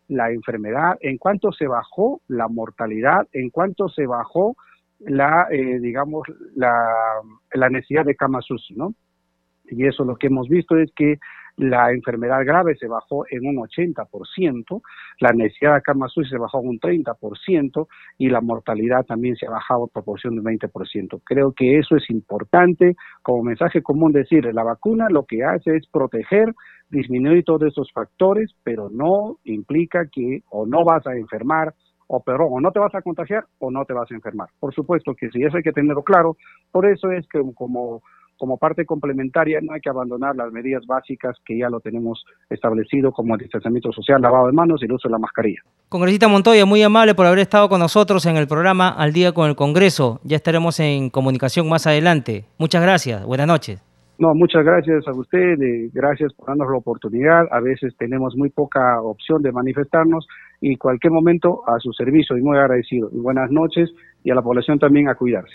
[0.08, 4.56] la enfermedad, en cuánto se bajó la mortalidad, en cuánto se bajó
[5.00, 6.72] la, eh, digamos, la,
[7.52, 8.94] la necesidad de camas UCI, ¿no?
[9.70, 11.18] Y eso lo que hemos visto es que
[11.58, 14.80] la enfermedad grave se bajó en un 80%,
[15.20, 19.46] la necesidad de cama UCI se bajó en un 30% y la mortalidad también se
[19.46, 21.20] ha bajado en proporción de 20%.
[21.24, 25.86] Creo que eso es importante como mensaje común decir, la vacuna lo que hace es
[25.90, 26.54] proteger,
[26.90, 31.74] disminuir todos estos factores, pero no implica que o no vas a enfermar
[32.06, 34.48] o pero o no te vas a contagiar o no te vas a enfermar.
[34.58, 36.36] Por supuesto que sí, eso hay que tenerlo claro.
[36.72, 38.00] Por eso es que como
[38.38, 43.12] como parte complementaria no hay que abandonar las medidas básicas que ya lo tenemos establecido
[43.12, 45.60] como el distanciamiento social, lavado de manos y el uso de la mascarilla.
[45.88, 49.48] Congresista Montoya, muy amable por haber estado con nosotros en el programa Al Día con
[49.48, 50.20] el Congreso.
[50.22, 52.44] Ya estaremos en comunicación más adelante.
[52.58, 53.24] Muchas gracias.
[53.24, 53.82] Buenas noches.
[54.18, 57.46] No, muchas gracias a usted, y gracias por darnos la oportunidad.
[57.52, 60.26] A veces tenemos muy poca opción de manifestarnos
[60.60, 63.08] y cualquier momento a su servicio y muy agradecido.
[63.12, 63.90] Y buenas noches
[64.24, 65.54] y a la población también a cuidarse.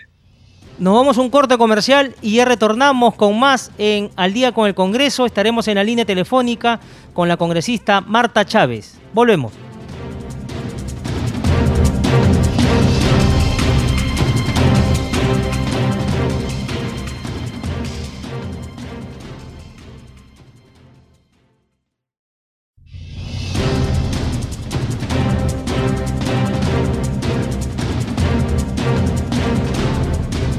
[0.78, 4.66] Nos vamos a un corte comercial y ya retornamos con más en Al día con
[4.66, 5.24] el Congreso.
[5.24, 6.80] Estaremos en la línea telefónica
[7.12, 8.98] con la congresista Marta Chávez.
[9.12, 9.52] Volvemos.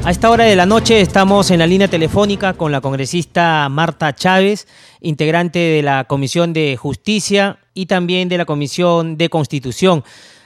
[0.05, 4.13] A esta hora de la noche estamos en la línea telefónica con la congresista Marta
[4.13, 4.67] Chávez,
[5.01, 10.03] integrante de la Comisión de Justicia y también de la Comisión de Constitución.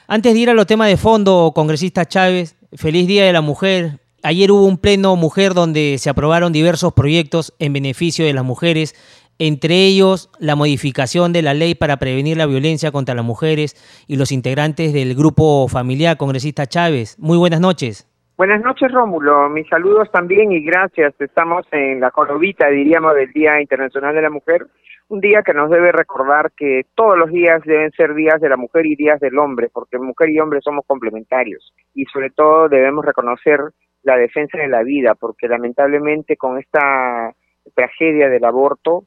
[0.07, 3.99] Antes de ir a los temas de fondo, congresista Chávez, feliz Día de la Mujer.
[4.23, 8.95] Ayer hubo un pleno mujer donde se aprobaron diversos proyectos en beneficio de las mujeres,
[9.39, 13.75] entre ellos la modificación de la ley para prevenir la violencia contra las mujeres
[14.07, 17.17] y los integrantes del grupo familiar, congresista Chávez.
[17.19, 18.08] Muy buenas noches.
[18.39, 19.49] Buenas noches, Rómulo.
[19.49, 21.13] Mis saludos también y gracias.
[21.19, 24.65] Estamos en la corovita, diríamos, del Día Internacional de la Mujer,
[25.09, 28.55] un día que nos debe recordar que todos los días deben ser días de la
[28.55, 33.03] mujer y días del hombre, porque mujer y hombre somos complementarios y sobre todo debemos
[33.03, 33.59] reconocer
[34.03, 37.33] la defensa de la vida, porque lamentablemente con esta
[37.75, 39.03] tragedia del aborto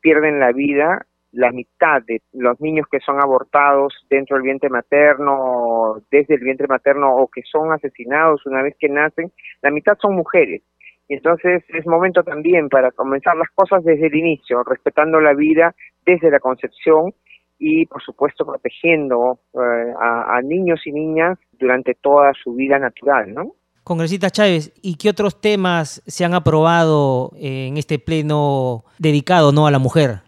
[0.00, 5.96] pierden la vida la mitad de los niños que son abortados dentro del vientre materno,
[6.10, 10.14] desde el vientre materno o que son asesinados una vez que nacen, la mitad son
[10.14, 10.62] mujeres.
[11.08, 15.74] Y entonces es momento también para comenzar las cosas desde el inicio, respetando la vida
[16.06, 17.12] desde la concepción
[17.58, 23.32] y por supuesto protegiendo eh, a, a, niños y niñas durante toda su vida natural,
[23.34, 23.52] ¿no?
[23.84, 29.70] Congresista Chávez, ¿y qué otros temas se han aprobado en este pleno dedicado no a
[29.70, 30.22] la mujer?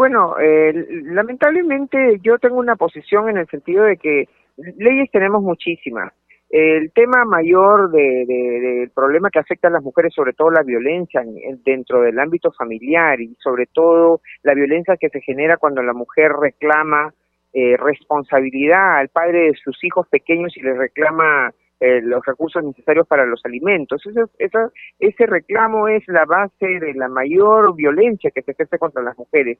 [0.00, 0.72] Bueno, eh,
[1.12, 4.30] lamentablemente yo tengo una posición en el sentido de que
[4.78, 6.10] leyes tenemos muchísimas.
[6.48, 11.22] El tema mayor del de, problema que afecta a las mujeres, sobre todo la violencia
[11.66, 16.32] dentro del ámbito familiar y sobre todo la violencia que se genera cuando la mujer
[16.32, 17.12] reclama
[17.52, 23.06] eh, responsabilidad al padre de sus hijos pequeños y le reclama eh, los recursos necesarios
[23.06, 24.02] para los alimentos.
[24.38, 24.58] Ese,
[24.98, 29.58] ese reclamo es la base de la mayor violencia que se ejerce contra las mujeres.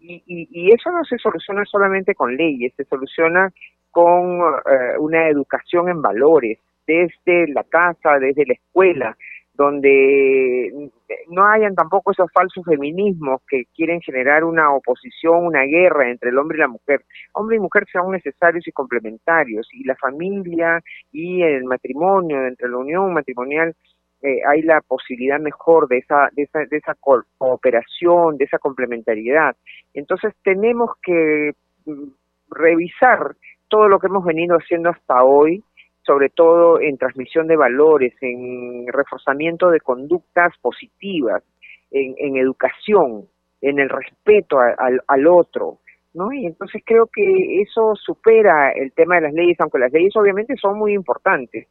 [0.00, 3.52] Y, y, eso no se soluciona solamente con leyes, se soluciona
[3.90, 9.16] con eh, una educación en valores, desde la casa, desde la escuela,
[9.60, 10.90] donde
[11.28, 16.38] no hayan tampoco esos falsos feminismos que quieren generar una oposición, una guerra entre el
[16.38, 17.04] hombre y la mujer.
[17.34, 20.80] Hombre y mujer son necesarios y complementarios, y la familia
[21.12, 23.76] y el matrimonio, entre la unión matrimonial,
[24.22, 26.94] eh, hay la posibilidad mejor de esa, de esa, de esa
[27.36, 29.54] cooperación, de esa complementariedad.
[29.92, 31.52] Entonces tenemos que
[31.84, 32.04] mm,
[32.50, 33.36] revisar
[33.68, 35.62] todo lo que hemos venido haciendo hasta hoy,
[36.02, 41.42] sobre todo en transmisión de valores, en reforzamiento de conductas positivas,
[41.90, 43.26] en, educación,
[43.60, 45.78] en el respeto al otro,
[46.14, 46.32] ¿no?
[46.32, 50.56] Y entonces creo que eso supera el tema de las leyes, aunque las leyes obviamente
[50.56, 51.68] son muy importantes.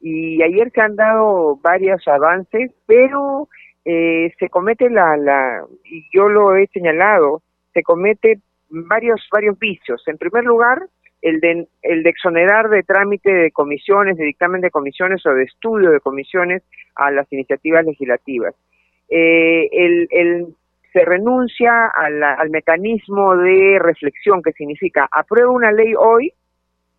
[0.00, 3.48] Y ayer se han dado varios avances, pero
[3.84, 10.02] eh, se comete la, la, y yo lo he señalado, se comete varios, varios vicios.
[10.06, 10.82] En primer lugar,
[11.22, 15.44] el de, el de exonerar de trámite de comisiones, de dictamen de comisiones o de
[15.44, 16.62] estudio de comisiones
[16.96, 18.54] a las iniciativas legislativas.
[19.08, 20.54] Eh, el,
[20.92, 26.32] se renuncia al mecanismo de reflexión que significa aprueba una ley hoy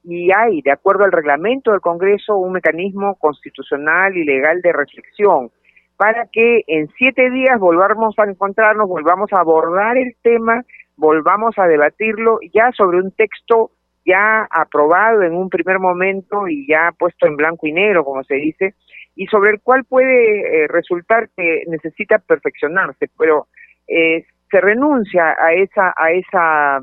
[0.03, 5.51] y hay, de acuerdo al reglamento del Congreso, un mecanismo constitucional y legal de reflexión
[5.95, 10.63] para que en siete días volvamos a encontrarnos, volvamos a abordar el tema,
[10.97, 13.71] volvamos a debatirlo ya sobre un texto
[14.05, 18.35] ya aprobado en un primer momento y ya puesto en blanco y negro, como se
[18.35, 18.75] dice,
[19.15, 23.47] y sobre el cual puede eh, resultar que necesita perfeccionarse, pero
[23.87, 26.77] eh, se renuncia a esa a esa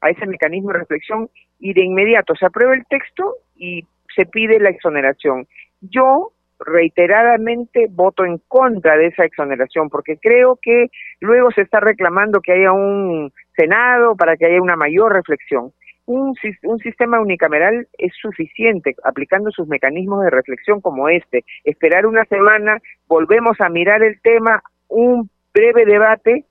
[0.00, 4.60] a ese mecanismo de reflexión y de inmediato se aprueba el texto y se pide
[4.60, 5.46] la exoneración.
[5.80, 10.86] Yo reiteradamente voto en contra de esa exoneración porque creo que
[11.20, 15.72] luego se está reclamando que haya un Senado para que haya una mayor reflexión
[16.06, 21.44] un, un sistema unicameral es suficiente, aplicando sus mecanismos de reflexión como este.
[21.64, 26.44] Esperar una semana, volvemos a mirar el tema, un breve debate,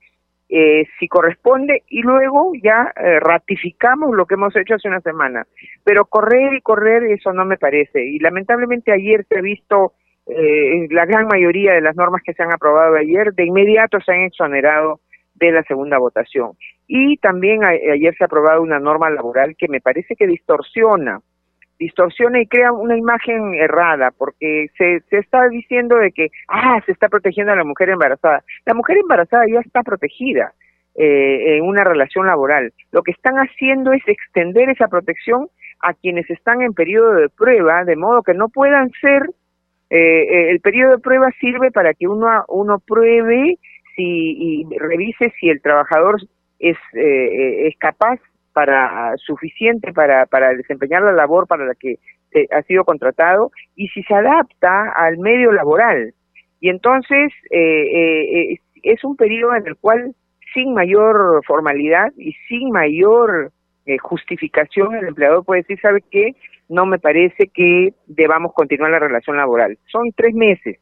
[0.48, 5.46] eh, si corresponde, y luego ya eh, ratificamos lo que hemos hecho hace una semana.
[5.82, 8.04] Pero correr y correr, eso no me parece.
[8.04, 9.94] Y lamentablemente ayer se ha visto
[10.26, 14.12] eh, la gran mayoría de las normas que se han aprobado ayer, de inmediato se
[14.12, 15.00] han exonerado
[15.36, 16.52] de la segunda votación.
[16.86, 21.20] Y también ayer se ha aprobado una norma laboral que me parece que distorsiona,
[21.78, 26.92] distorsiona y crea una imagen errada, porque se, se está diciendo de que, ah, se
[26.92, 28.42] está protegiendo a la mujer embarazada.
[28.64, 30.52] La mujer embarazada ya está protegida
[30.94, 32.72] eh, en una relación laboral.
[32.92, 35.48] Lo que están haciendo es extender esa protección
[35.80, 39.28] a quienes están en periodo de prueba, de modo que no puedan ser,
[39.90, 43.58] eh, eh el periodo de prueba sirve para que uno, uno pruebe
[43.96, 46.20] si, y revise si el trabajador
[46.58, 48.20] es, eh, es capaz
[48.52, 51.98] para suficiente para, para desempeñar la labor para la que
[52.50, 56.14] ha sido contratado y si se adapta al medio laboral.
[56.60, 60.14] Y entonces eh, eh, es un periodo en el cual
[60.54, 63.52] sin mayor formalidad y sin mayor
[63.84, 66.34] eh, justificación el empleador puede decir, ¿sabe qué?
[66.68, 69.78] No me parece que debamos continuar la relación laboral.
[69.86, 70.78] Son tres meses.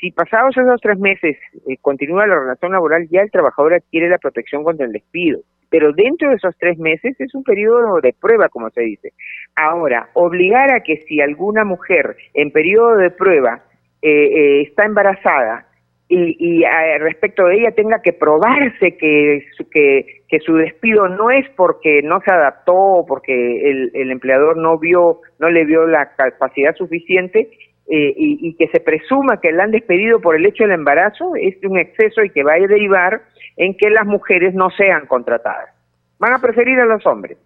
[0.00, 1.36] Si pasados esos tres meses
[1.80, 6.30] continúa la relación laboral, ya el trabajador adquiere la protección contra el despido pero dentro
[6.30, 9.12] de esos tres meses es un periodo de prueba, como se dice.
[9.56, 13.62] Ahora, obligar a que si alguna mujer en periodo de prueba
[14.00, 15.66] eh, eh, está embarazada
[16.08, 16.64] y, y
[17.00, 22.20] respecto de ella tenga que probarse que que, que su despido no es porque no
[22.20, 27.50] se adaptó porque el, el empleador no vio, no le vio la capacidad suficiente,
[27.90, 31.56] eh, y, que se presuma que la han despedido por el hecho del embarazo es
[31.64, 33.22] un exceso y que va a derivar
[33.56, 35.70] en que las mujeres no sean contratadas.
[36.18, 37.38] Van a preferir a los hombres,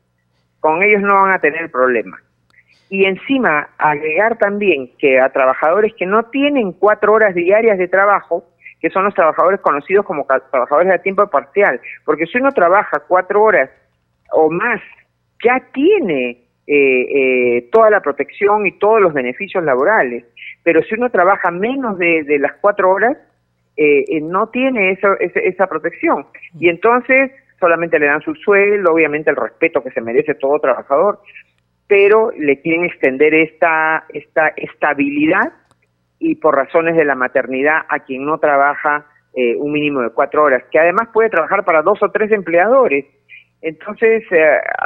[0.58, 2.20] con ellos no van a tener problema.
[2.90, 8.44] Y encima agregar también que a trabajadores que no tienen cuatro horas diarias de trabajo,
[8.80, 13.44] que son los trabajadores conocidos como trabajadores de tiempo parcial, porque si uno trabaja cuatro
[13.44, 13.70] horas
[14.32, 14.80] o más,
[15.44, 20.24] ya tiene eh, eh, toda la protección y todos los beneficios laborales.
[20.62, 23.16] Pero si uno trabaja menos de, las cuatro horas,
[23.76, 26.26] eh, eh, no tiene esa, esa protección.
[26.58, 31.20] Y entonces solamente le dan su sueldo, obviamente el respeto que se merece todo trabajador,
[31.86, 35.52] pero le quieren extender esta, esta estabilidad
[36.18, 40.44] y por razones de la maternidad a quien no trabaja eh, un mínimo de cuatro
[40.44, 43.06] horas, que además puede trabajar para dos o tres empleadores.
[43.62, 44.24] Entonces,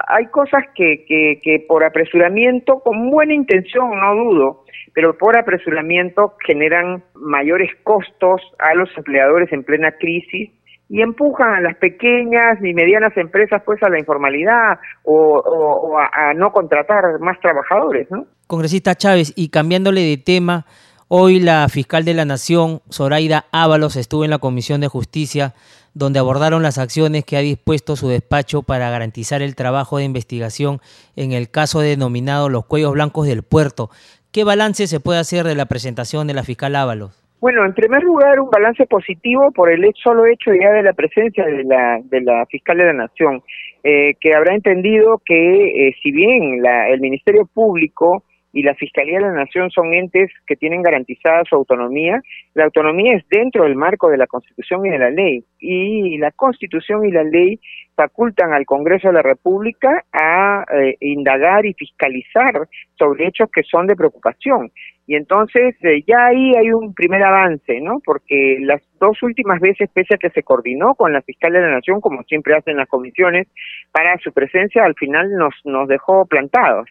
[0.09, 7.03] hay cosas que, que, por apresuramiento, con buena intención, no dudo, pero por apresuramiento generan
[7.15, 10.51] mayores costos a los empleadores en plena crisis
[10.91, 16.53] y empujan a las pequeñas y medianas empresas pues a la informalidad o, a, no
[16.53, 18.27] contratar más trabajadores, ¿no?
[18.47, 20.67] Congresista Chávez, y cambiándole de tema,
[21.09, 25.55] hoy la fiscal de la Nación, Zoraida Ábalos, estuvo en la Comisión de Justicia
[25.97, 30.81] donde abordaron las acciones que ha dispuesto su despacho para garantizar el trabajo de investigación
[31.17, 33.89] en el caso denominado los cuellos blancos del puerto.
[34.31, 37.23] ¿Qué balance se puede hacer de la presentación de la fiscal Ábalos?
[37.41, 41.47] Bueno, en primer lugar, un balance positivo por el solo hecho ya de la presencia
[41.47, 43.43] de la, de la fiscal de la Nación,
[43.83, 48.23] eh, que habrá entendido que eh, si bien la, el Ministerio Público
[48.57, 52.23] y la Fiscalía de la Nación son entes que tienen garantizada su autonomía.
[52.55, 55.45] La autonomía es dentro del marco de la Constitución y de la ley.
[55.61, 57.61] Y la Constitución y la ley
[57.95, 62.67] facultan al Congreso de la República a eh, indagar y fiscalizar
[62.99, 64.71] sobre hechos que son de preocupación.
[65.07, 68.01] Y entonces eh, ya ahí hay un primer avance, ¿no?
[68.03, 71.73] Porque las dos últimas veces, pese a que se coordinó con la fiscal de la
[71.73, 73.49] Nación, como siempre hacen las comisiones,
[73.93, 76.89] para su presencia al final nos, nos dejó plantados.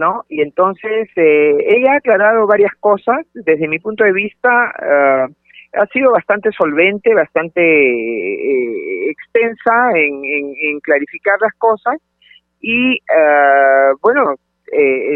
[0.00, 0.24] ¿No?
[0.30, 4.48] Y entonces eh, ella ha aclarado varias cosas, desde mi punto de vista
[4.82, 5.26] eh,
[5.74, 11.96] ha sido bastante solvente, bastante eh, extensa en, en, clarificar las cosas
[12.62, 12.98] y
[14.02, 14.34] bueno,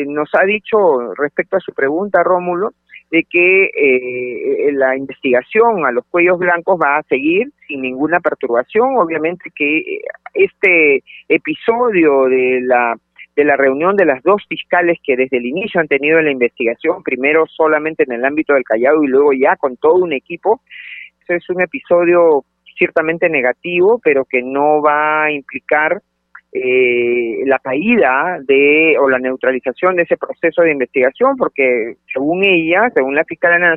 [0.07, 2.71] nos ha dicho respecto a su pregunta, Rómulo,
[3.11, 8.97] de que la investigación a los cuellos blancos va a seguir sin ninguna perturbación.
[8.97, 10.01] Obviamente que
[10.33, 12.97] este episodio de la
[13.37, 17.03] de la reunión de las dos fiscales que desde el inicio han tenido la investigación,
[17.03, 20.61] primero solamente en el ámbito del Callao y luego ya con todo un equipo.
[21.23, 22.45] Ese es un episodio
[22.77, 26.01] ciertamente negativo, pero que no va a implicar
[26.57, 32.91] eh, la caída de o la neutralización de ese proceso de investigación, porque según ella,
[32.95, 33.77] según la fiscal de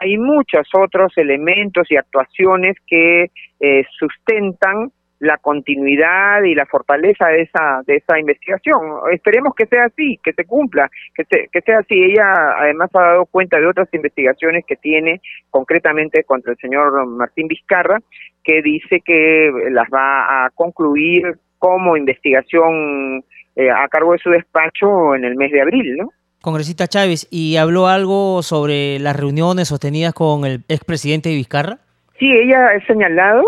[0.00, 3.26] hay muchos otros elementos y actuaciones que
[3.60, 4.90] eh, sustentan
[5.20, 8.80] la continuidad y la fortaleza de esa de esa investigación.
[9.12, 11.94] Esperemos que sea así, que se cumpla, que, que sea así.
[11.94, 17.48] Ella además ha dado cuenta de otras investigaciones que tiene concretamente contra el señor Martín
[17.48, 17.98] Vizcarra,
[18.44, 23.24] que dice que las va a concluir como investigación
[23.56, 26.10] eh, a cargo de su despacho en el mes de abril, ¿no?
[26.40, 31.78] Congresista Chávez, ¿y habló algo sobre las reuniones sostenidas con el expresidente Vizcarra?
[32.18, 33.42] Sí, ella ha señalado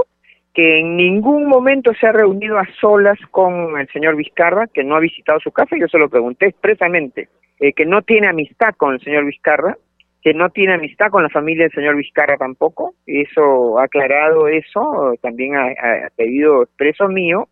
[0.54, 4.96] que en ningún momento se ha reunido a solas con el señor Vizcarra, que no
[4.96, 7.28] ha visitado su casa, yo se lo pregunté expresamente,
[7.60, 9.76] eh, que no tiene amistad con el señor Vizcarra,
[10.22, 15.14] que no tiene amistad con la familia del señor Vizcarra tampoco, eso ha aclarado eso,
[15.22, 15.68] también ha,
[16.16, 17.48] pedido expreso mío,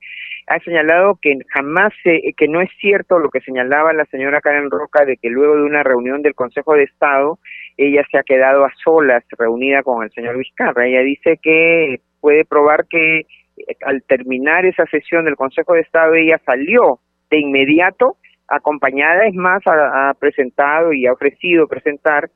[0.49, 5.05] ha señalado que jamás, que no es cierto lo que señalaba la señora Karen Roca
[5.05, 7.39] de que luego de una reunión del Consejo de Estado
[7.77, 10.87] ella se ha quedado a solas reunida con el señor Vizcarra.
[10.87, 13.27] Ella dice que puede probar que eh,
[13.83, 17.01] al terminar esa sesión del Consejo de Estado ella salió
[17.31, 18.17] de inmediato
[18.49, 22.31] acompañada, es más, ha, presentado y ha ofrecido presentar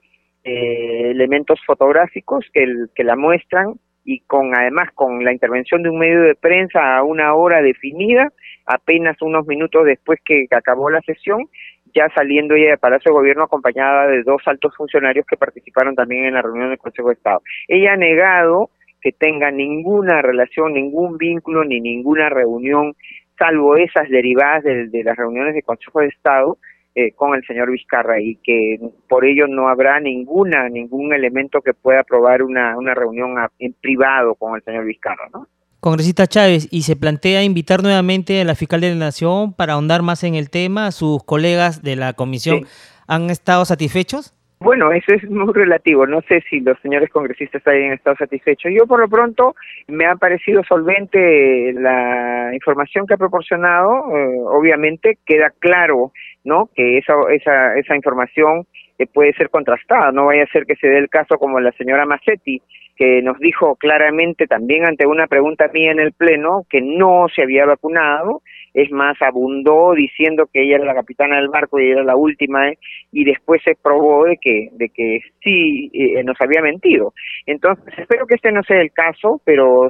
[0.45, 3.75] eh, elementos fotográficos que, que la muestran
[4.05, 8.31] y con además con la intervención de un medio de prensa a una hora definida,
[8.67, 11.47] apenas unos minutos después que acabó la sesión,
[11.95, 16.25] ya saliendo ella de Palacio de Gobierno acompañada de dos altos funcionarios que participaron también
[16.25, 17.43] en la reunión del Consejo de Estado.
[17.69, 18.71] Ella ha negado
[19.03, 22.95] que tenga ninguna relación, ningún vínculo ni ninguna reunión,
[23.39, 26.59] salvo esas derivadas de, de las reuniones del Consejo de Estado,
[26.95, 28.79] eh, con el señor Vizcarra y que
[29.09, 34.35] por ello no habrá ninguna ningún elemento que pueda probar una, una reunión en privado
[34.35, 35.47] con el señor Vizcarra, ¿no?
[35.81, 40.03] Congresista Chávez, ¿y se plantea invitar nuevamente a la fiscal de la Nación para ahondar
[40.03, 40.93] más en el tema?
[40.93, 42.67] ¿Sus colegas de la comisión
[43.07, 44.35] han estado satisfechos?
[44.63, 46.07] Bueno, eso es muy relativo.
[46.07, 48.71] No sé si los señores congresistas hayan estado satisfechos.
[48.73, 49.57] Yo, por lo pronto,
[49.89, 54.17] me ha parecido solvente la información que ha proporcionado.
[54.17, 56.13] Eh, obviamente, queda claro,
[56.45, 56.71] ¿no?
[56.77, 58.65] Que esa esa esa información
[58.99, 60.13] eh, puede ser contrastada.
[60.13, 62.63] No vaya a ser que se dé el caso como la señora Massetti,
[62.97, 67.43] que nos dijo claramente también ante una pregunta mía en el pleno que no se
[67.43, 68.43] había vacunado
[68.75, 72.69] es más, abundó diciendo que ella era la capitana del barco y era la última,
[72.69, 72.79] ¿eh?
[73.13, 77.13] y después se probó de que, de que sí eh, nos había mentido.
[77.47, 79.89] Entonces, espero que este no sea el caso, pero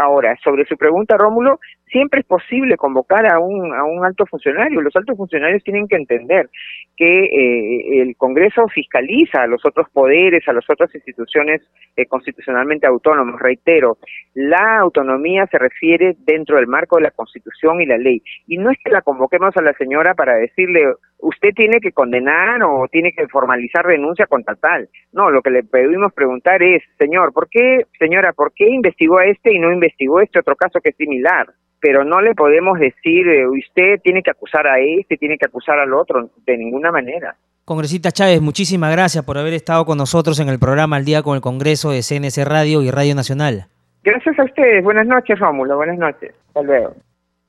[0.00, 1.58] ahora, sobre su pregunta, Rómulo,
[1.92, 4.80] siempre es posible convocar a un, a un alto funcionario.
[4.80, 6.48] Los altos funcionarios tienen que entender
[6.96, 11.62] que eh, el Congreso fiscaliza a los otros poderes, a las otras instituciones
[11.96, 13.40] eh, constitucionalmente autónomas.
[13.40, 13.98] Reitero,
[14.34, 18.22] la autonomía se refiere dentro del marco de la Constitución y la ley.
[18.46, 22.62] Y no es que la convoquemos a la señora para decirle, usted tiene que condenar
[22.62, 24.88] o tiene que formalizar renuncia contra tal.
[25.12, 29.26] No, lo que le pedimos preguntar es, señor, ¿por qué, señora, por qué investigó a
[29.26, 31.46] este y no investigó este otro caso que es similar?
[31.82, 35.80] Pero no le podemos decir, eh, usted tiene que acusar a este, tiene que acusar
[35.80, 37.34] al otro, de ninguna manera.
[37.64, 41.34] Congresista Chávez, muchísimas gracias por haber estado con nosotros en el programa Al Día con
[41.34, 43.66] el Congreso de CNC Radio y Radio Nacional.
[44.04, 44.82] Gracias a ustedes.
[44.84, 45.76] Buenas noches, Rómulo.
[45.76, 46.32] Buenas noches.
[46.48, 46.94] Hasta luego.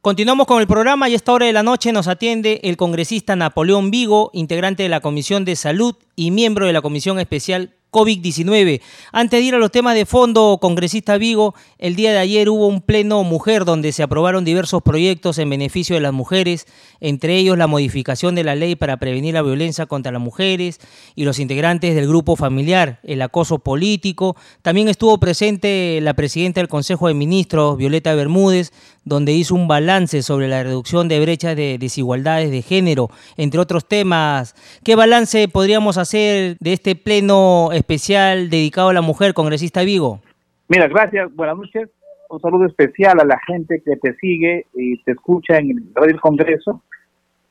[0.01, 3.35] Continuamos con el programa y a esta hora de la noche nos atiende el congresista
[3.35, 8.81] Napoleón Vigo, integrante de la Comisión de Salud y miembro de la Comisión Especial COVID-19.
[9.13, 12.67] Antes de ir a los temas de fondo, congresista Vigo, el día de ayer hubo
[12.67, 16.67] un pleno mujer donde se aprobaron diversos proyectos en beneficio de las mujeres,
[16.99, 20.79] entre ellos la modificación de la ley para prevenir la violencia contra las mujeres
[21.15, 24.35] y los integrantes del grupo familiar, el acoso político.
[24.61, 28.71] También estuvo presente la presidenta del Consejo de Ministros, Violeta Bermúdez,
[29.05, 33.87] donde hizo un balance sobre la reducción de brechas de desigualdades de género, entre otros
[33.87, 34.55] temas.
[34.83, 40.21] ¿Qué balance podríamos hacer de este pleno especial dedicado a la mujer, congresista Vigo?
[40.69, 41.89] Mira, gracias, buenas noches.
[42.29, 46.19] Un saludo especial a la gente que te sigue y te escucha en el Radio
[46.19, 46.81] Congreso.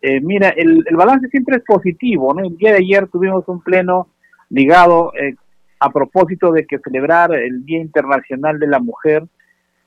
[0.01, 2.45] Eh, mira, el, balance siempre es positivo, ¿no?
[2.45, 4.09] El día de ayer tuvimos un pleno
[4.49, 5.37] ligado eh,
[5.79, 9.25] a propósito de que celebrar el Día Internacional de la Mujer,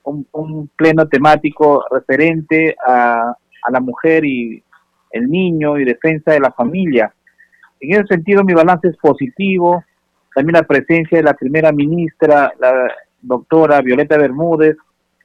[0.04, 4.62] un, pleno temático referente a, a, la mujer y
[5.10, 7.12] el niño y defensa de la familia.
[7.80, 9.82] En ese sentido, mi balance es positivo.
[10.36, 14.76] También la presencia de la primera ministra, la doctora Violeta Bermúdez,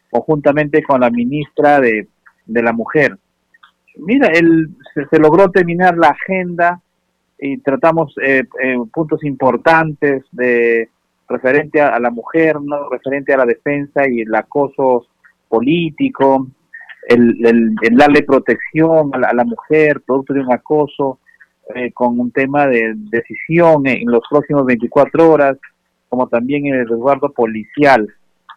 [0.09, 2.07] conjuntamente con la ministra de,
[2.45, 3.17] de la Mujer.
[3.97, 4.69] Mira, el,
[5.09, 6.79] se, logró terminar la agenda
[7.37, 10.87] y tratamos eh, eh, puntos importantes de
[11.27, 12.87] referente a, la mujer, ¿no?
[12.89, 15.07] referente a la defensa y el acoso
[15.49, 16.47] político,
[17.09, 21.19] el, darle protección a la, mujer, producto de un acoso,
[21.75, 25.57] eh, con un tema de decisión en, los próximos 24 horas,
[26.09, 28.07] como también en el resguardo policial.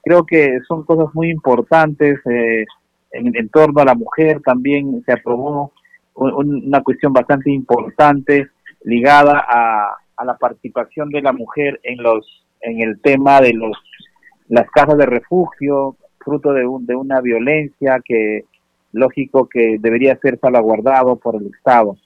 [0.03, 2.65] Creo que son cosas muy importantes eh,
[3.13, 4.41] en, torno a la mujer.
[4.43, 5.73] También se aprobó
[6.15, 8.49] una cuestión bastante importante
[8.83, 13.77] ligada a, a la participación de la mujer en los en el tema de los
[14.49, 18.45] las casas de refugio, fruto de, un, de una violencia que
[18.93, 21.97] lógico que debería ser salvaguardado por el Estado.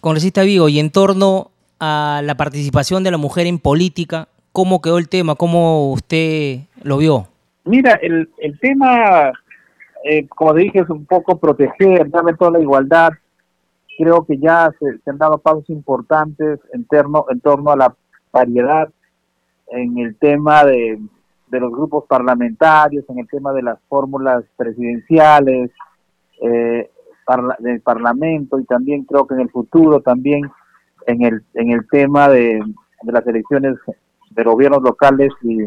[0.00, 4.98] Congresista Vigo, y en torno a la participación de la mujer en política, ¿cómo quedó
[4.98, 5.34] el tema?
[5.34, 7.26] ¿Cómo usted lo vio?
[7.64, 9.32] Mira, el, el tema,
[10.04, 13.10] eh, como dije, es un poco proteger, darle toda la igualdad.
[13.98, 17.94] Creo que ya se, se han dado pasos importantes en, terno, en torno a la
[18.30, 18.88] paridad
[19.70, 20.98] en el tema de,
[21.48, 25.70] de los grupos parlamentarios, en el tema de las fórmulas presidenciales,
[26.40, 26.90] eh,
[27.58, 30.50] del Parlamento y también creo que en el futuro también
[31.06, 32.62] en el, en el tema de,
[33.04, 33.74] las elecciones
[34.30, 35.58] de gobiernos locales y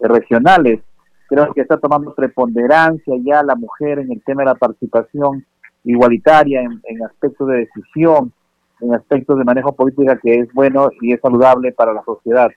[0.00, 0.80] regionales.
[1.28, 5.44] Creo que está tomando preponderancia ya la mujer en el tema de la participación
[5.84, 8.32] igualitaria en, en aspectos de decisión,
[8.80, 12.50] en aspectos de manejo política que es bueno y es saludable para la sociedad.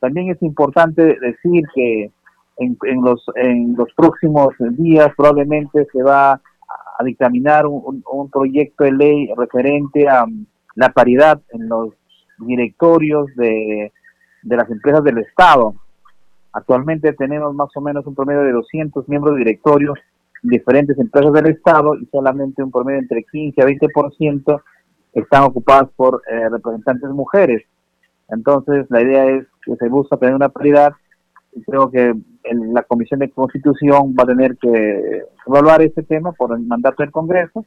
[0.00, 2.10] También es importante decir que
[2.58, 6.40] en, en, los, en los próximos días probablemente se va
[7.02, 11.90] dictaminar un, proyecto de ley referente a um, la paridad en los
[12.38, 13.92] directorios de,
[14.42, 15.74] de las empresas del Estado.
[16.52, 19.98] Actualmente tenemos más o menos un promedio de 200 miembros directorios
[20.42, 24.62] en diferentes empresas del Estado y solamente un promedio entre 15 a 20%
[25.12, 27.62] están ocupadas por eh, representantes mujeres.
[28.28, 30.92] Entonces, la idea es que se busca tener una paridad
[31.54, 36.56] y creo que la Comisión de Constitución va a tener que evaluar este tema por
[36.56, 37.64] el mandato del Congreso.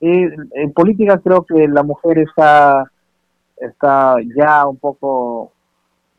[0.00, 2.90] Y en política creo que la mujer está,
[3.56, 5.52] está ya un poco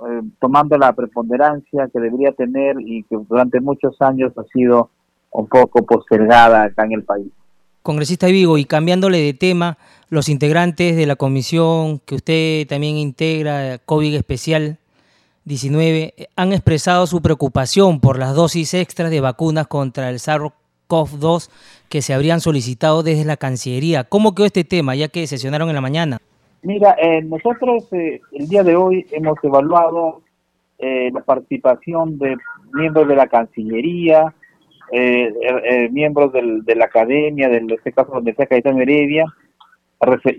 [0.02, 4.90] eh, tomando la preponderancia que debería tener y que durante muchos años ha sido
[5.32, 7.32] un poco postergada acá en el país.
[7.82, 9.78] Congresista Vigo, y cambiándole de tema,
[10.10, 14.78] los integrantes de la comisión que usted también integra, COVID especial,
[15.46, 21.50] 19 han expresado su preocupación por las dosis extras de vacunas contra el SARS-CoV-2
[21.90, 24.06] que se habrían solicitado desde la Cancillería.
[24.06, 26.20] ¿Cómo quedó este tema, ya que sesionaron en la mañana?
[26.62, 30.22] Mira, eh, nosotros eh, el día de hoy hemos evaluado
[30.80, 32.38] eh, la participación de
[32.74, 34.34] miembros de la Cancillería,
[35.92, 39.26] miembros de la Academia, en este caso de la Universidad Cayetano Heredia,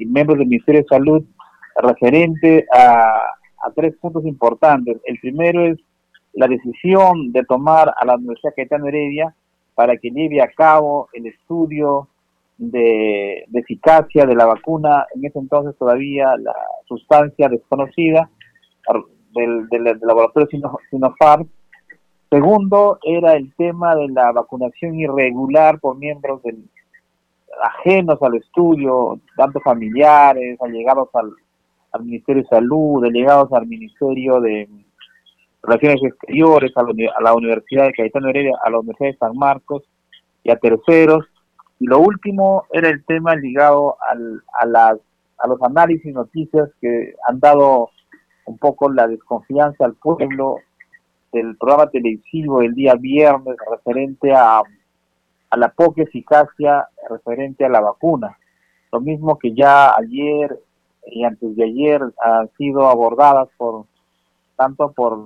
[0.07, 1.25] miembros del Ministerio de Salud,
[1.83, 3.21] referente a
[3.65, 4.99] a tres puntos importantes.
[5.05, 5.79] El primero es
[6.33, 9.35] la decisión de tomar a la Universidad Caetano Heredia
[9.75, 12.09] para que lleve a cabo el estudio
[12.59, 16.55] de, eficacia de la vacuna, en ese entonces todavía la
[16.87, 18.29] sustancia desconocida
[19.35, 20.49] del, del, laboratorio
[20.91, 21.49] Sinopharm.
[22.31, 26.65] Segundo era el tema de la vacunación irregular por miembros del,
[27.63, 31.33] ajenos al estudio, tanto familiares, allegados al,
[31.95, 34.69] al Ministerio de Salud, delegados al Ministerio de
[35.63, 36.83] Relaciones Exteriores, a
[37.23, 39.85] la, Universidad de Cayetano Heredia, a la Universidad de San Marcos
[40.43, 41.25] y a terceros.
[41.79, 44.99] Y lo último era el tema ligado al, a, las,
[45.39, 47.91] a los análisis y noticias que han dado
[48.47, 50.57] un poco la desconfianza al pueblo
[51.33, 54.63] del programa televisivo el día viernes referente a,
[55.51, 58.37] a la poca eficacia referente a la vacuna.
[58.93, 60.59] Lo mismo que ya ayer
[61.07, 63.87] y antes de ayer han sido abordadas por
[64.57, 65.25] tanto por,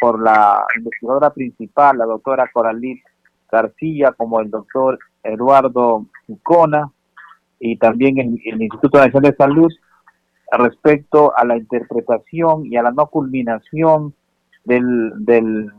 [0.00, 3.02] por la investigadora principal, la doctora Coralit
[3.50, 6.90] García, como el doctor Eduardo Ucona
[7.60, 9.72] y también el, el Instituto Nacional de Salud
[10.52, 14.14] respecto a la interpretación y a la no culminación
[14.64, 15.70] del, del,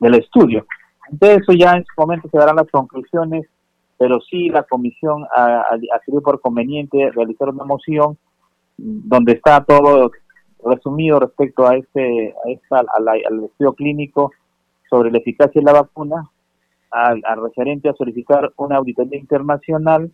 [0.00, 0.66] del estudio.
[1.08, 3.46] De eso ya en su momento se darán las conclusiones
[3.98, 8.18] pero sí la comisión ha, ha, por conveniente realizar una moción
[8.76, 10.10] donde está todo
[10.64, 14.32] resumido respecto a este, a esta, al estudio clínico
[14.88, 16.30] sobre la eficacia de la vacuna,
[16.90, 20.10] al, referente a solicitar una auditoría internacional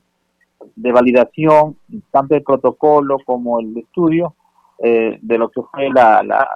[0.77, 1.77] de validación
[2.11, 4.35] tanto del protocolo como el estudio
[4.79, 6.49] eh, de lo que fue la, la,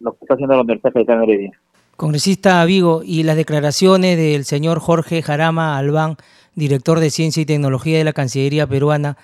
[0.00, 1.60] lo que está haciendo la Universidad de Heredia.
[1.98, 6.16] Congresista Vigo, y las declaraciones del señor Jorge Jarama Albán
[6.58, 9.16] director de Ciencia y Tecnología de la Cancillería peruana,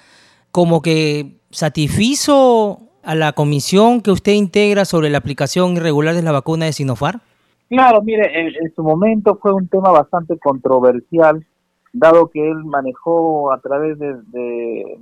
[0.53, 6.33] como que satisfizo a la comisión que usted integra sobre la aplicación irregular de la
[6.33, 7.21] vacuna de Sinopharm?
[7.69, 11.45] Claro, mire, en, su momento fue un tema bastante controversial,
[11.93, 14.99] dado que él manejó a través de,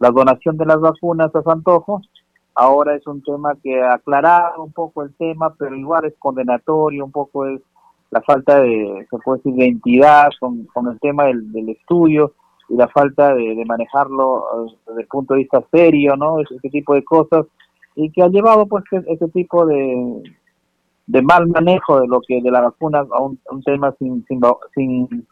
[0.00, 2.02] la donación de las vacunas a Santojo.
[2.62, 7.06] Ahora es un tema que ha aclarado un poco el tema, pero igual es condenatorio,
[7.06, 7.58] un poco es
[8.10, 12.34] la falta de, se puede decir, identidad con, con el tema del, estudio
[12.68, 16.38] y la falta de, manejarlo eh, desde el punto de vista serio, ¿no?
[16.40, 17.46] Ese, tipo de cosas
[17.96, 20.22] y que ha llevado pues ese tipo de,
[21.06, 24.38] de mal manejo de lo que de la vacuna a un, tema sin, sin,
[24.74, 25.26] sin,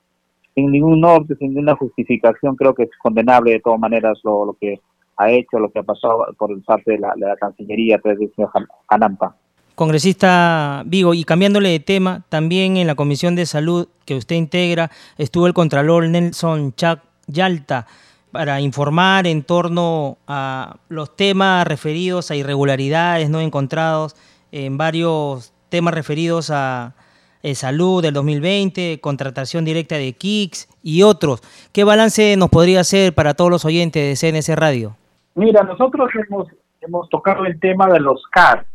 [0.54, 4.54] sin ningún norte, sin ninguna justificación, creo que es condenable de todas maneras lo, lo
[4.54, 4.80] que
[5.18, 8.50] ha hecho, lo que ha pasado por parte de la, Cancillería a través del señor
[8.88, 9.36] Hanampa.
[9.74, 14.90] Congresista Vigo, y cambiándole de tema, también en la Comisión de Salud que usted integra
[15.18, 17.86] estuvo el Contralor Nelson Chac Yalta
[18.32, 24.16] para informar en torno a los temas referidos a irregularidades no encontrados
[24.52, 26.94] en varios temas referidos a
[27.42, 31.40] eh, salud del 2020, contratación directa de KICS y otros.
[31.72, 34.97] ¿Qué balance nos podría hacer para todos los oyentes de CNS Radio?
[35.38, 36.48] Mira, nosotros hemos,
[36.80, 38.66] hemos tocado el tema de los CAR.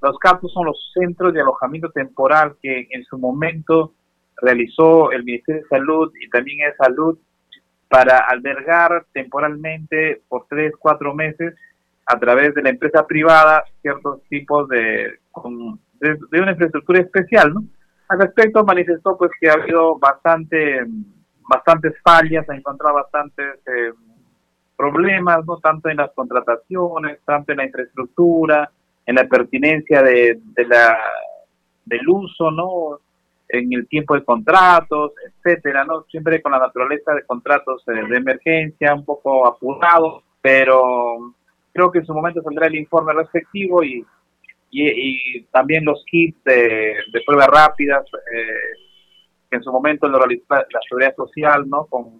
[0.00, 3.94] Los CAR son los centros de alojamiento temporal que en su momento
[4.36, 7.18] realizó el Ministerio de Salud y también de Salud
[7.88, 11.52] para albergar temporalmente por tres, cuatro meses
[12.06, 15.18] a través de la empresa privada ciertos tipos de,
[15.98, 17.64] de, una infraestructura especial, ¿no?
[18.06, 20.86] Al respecto manifestó pues que ha habido bastante,
[21.48, 23.92] bastantes fallas, ha encontrado bastantes eh,
[24.76, 25.58] problemas, ¿no?
[25.58, 28.70] Tanto en las contrataciones, tanto en la infraestructura,
[29.06, 30.98] en la pertinencia de, de la,
[31.84, 33.00] del uso, ¿no?
[33.48, 36.02] en el tiempo de contratos, etcétera, ¿no?
[36.10, 41.34] Siempre con la naturaleza de contratos eh, de emergencia, un poco apurado, pero
[41.72, 44.04] creo que en su momento saldrá el informe respectivo y,
[44.70, 48.04] y, también los kits de, pruebas rápidas,
[48.34, 48.78] eh,
[49.50, 51.86] que en su momento lo realizó la, Seguridad Social, ¿no?
[51.86, 52.18] Con,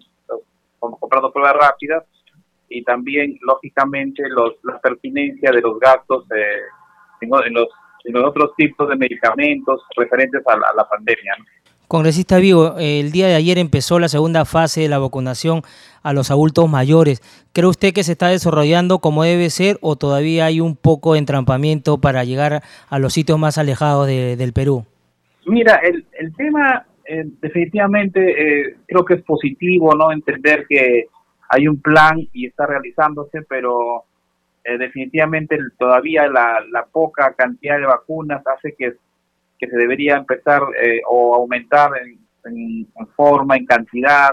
[0.79, 2.03] comprando pruebas rápidas
[2.77, 6.61] y también, lógicamente, los, la pertinencia de los gastos eh,
[7.21, 7.67] en, en los
[8.05, 11.35] y los otros tipos de medicamentos referentes a la, pandemia.
[11.87, 15.61] Congresista Vigo, el día de ayer empezó la segunda fase de la vacunación
[16.03, 17.21] a los adultos mayores.
[17.53, 21.19] ¿Cree usted que se está desarrollando como debe ser o todavía hay un poco de
[21.19, 24.85] entrampamiento para llegar a los sitios más alejados del Perú?
[25.45, 30.11] Mira, el, el tema eh, definitivamente eh, creo que es positivo, ¿no?
[30.11, 31.05] Entender que
[31.55, 34.03] hay un plan y está realizándose, pero
[34.63, 38.95] eh, definitivamente todavía la, poca cantidad de vacunas hace que,
[39.57, 44.31] que se debería empezar eh, o aumentar en, forma, en cantidad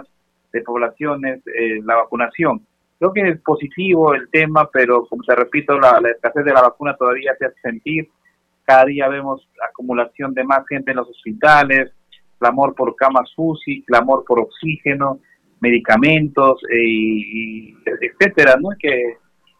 [0.53, 2.66] de poblaciones eh, la vacunación.
[2.99, 6.97] Creo que es positivo el tema, pero como te repito, la, escasez de la vacuna
[6.97, 8.09] todavía se hace sentir.
[8.64, 11.93] Cada día vemos acumulación de más gente en los hospitales,
[12.39, 15.20] clamor por camas UCI, clamor por oxígeno,
[15.63, 18.71] medicamentos, y, etcétera, ¿no?
[18.79, 19.17] Que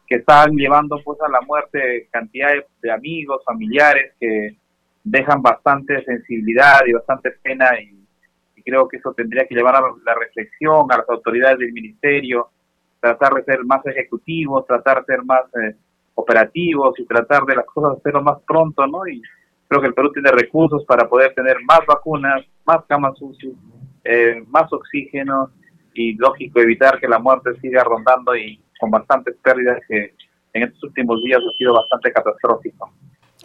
[0.07, 2.49] que están llevando pues a la muerte cantidad
[2.81, 4.57] de, amigos, familiares que
[5.03, 8.01] dejan bastante sensibilidad y bastante pena y,
[8.65, 12.47] creo que eso tendría que llevar a la reflexión a las autoridades del ministerio,
[13.01, 15.75] tratar de ser más ejecutivos, tratar de ser más eh,
[16.15, 19.05] operativos y tratar de las cosas hacerlo más pronto, ¿no?
[19.05, 19.21] Y
[19.67, 23.53] creo que el Perú tiene recursos para poder tener más vacunas, más camas UCI,
[24.05, 25.51] eh, más oxígeno
[25.93, 30.13] y lógico evitar que la muerte siga rondando y con bastantes pérdidas que
[30.53, 32.91] en estos últimos días ha sido bastante catastrófico.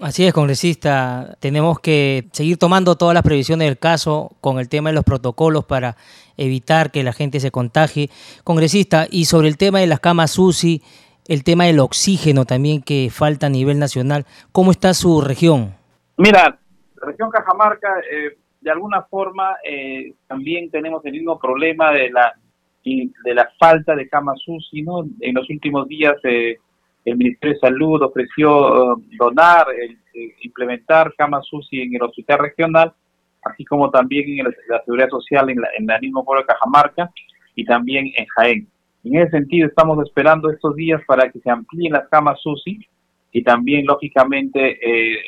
[0.01, 1.37] Así es, congresista.
[1.41, 5.65] Tenemos que seguir tomando todas las previsiones del caso con el tema de los protocolos
[5.65, 5.97] para
[6.37, 8.09] evitar que la gente se contagie.
[8.45, 10.83] Congresista, y sobre el tema de las camas UCI,
[11.27, 15.75] el tema del oxígeno también que falta a nivel nacional, ¿cómo está su región?
[16.17, 16.59] Mira,
[17.03, 22.35] región Cajamarca, eh, de alguna forma, eh, también tenemos el mismo problema de la
[23.25, 24.85] de la falta de camas UCI.
[25.21, 26.57] En los últimos días eh,
[27.05, 29.97] el Ministerio de Salud ofreció eh, donar, eh,
[30.43, 32.93] implementar camas UCI en el hospital regional,
[33.43, 37.11] así como también en la, Seguridad Social en, la, en el mismo pueblo de Cajamarca
[37.55, 38.69] y también en Jaén.
[39.05, 42.87] En ese sentido estamos esperando estos días para que se amplíen las camas UCI
[43.31, 44.79] y también lógicamente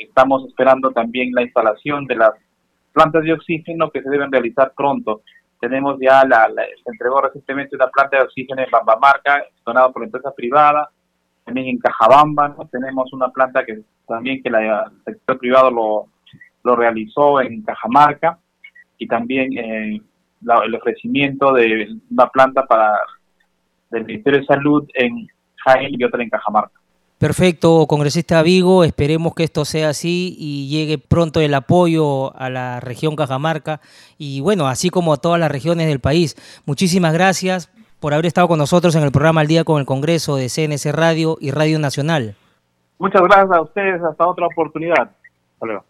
[0.02, 2.32] estamos esperando también la instalación de las
[2.92, 5.22] plantas de oxígeno que se deben realizar pronto.
[5.60, 10.06] Tenemos ya, la, se entregó recientemente una planta de oxígeno en Bambamarca, donada por la
[10.06, 10.90] empresa privada.
[11.44, 12.56] También en Cajabamba.
[12.70, 16.06] Tenemos una planta que también que la, el sector privado lo,
[16.64, 18.38] lo realizó en Cajamarca.
[18.98, 20.00] Y también eh,
[20.64, 22.92] el ofrecimiento de una planta para
[23.90, 25.26] del Ministerio de Salud en
[25.64, 26.79] Jaén y otra en Cajamarca.
[27.20, 32.80] Perfecto, congresista Vigo, esperemos que esto sea así y llegue pronto el apoyo a la
[32.80, 33.82] región Cajamarca
[34.16, 36.34] y bueno, así como a todas las regiones del país.
[36.64, 40.36] Muchísimas gracias por haber estado con nosotros en el programa Al Día con el Congreso
[40.36, 42.36] de CNC Radio y Radio Nacional.
[42.98, 45.02] Muchas gracias a ustedes, hasta otra oportunidad.
[45.02, 45.89] Hasta luego.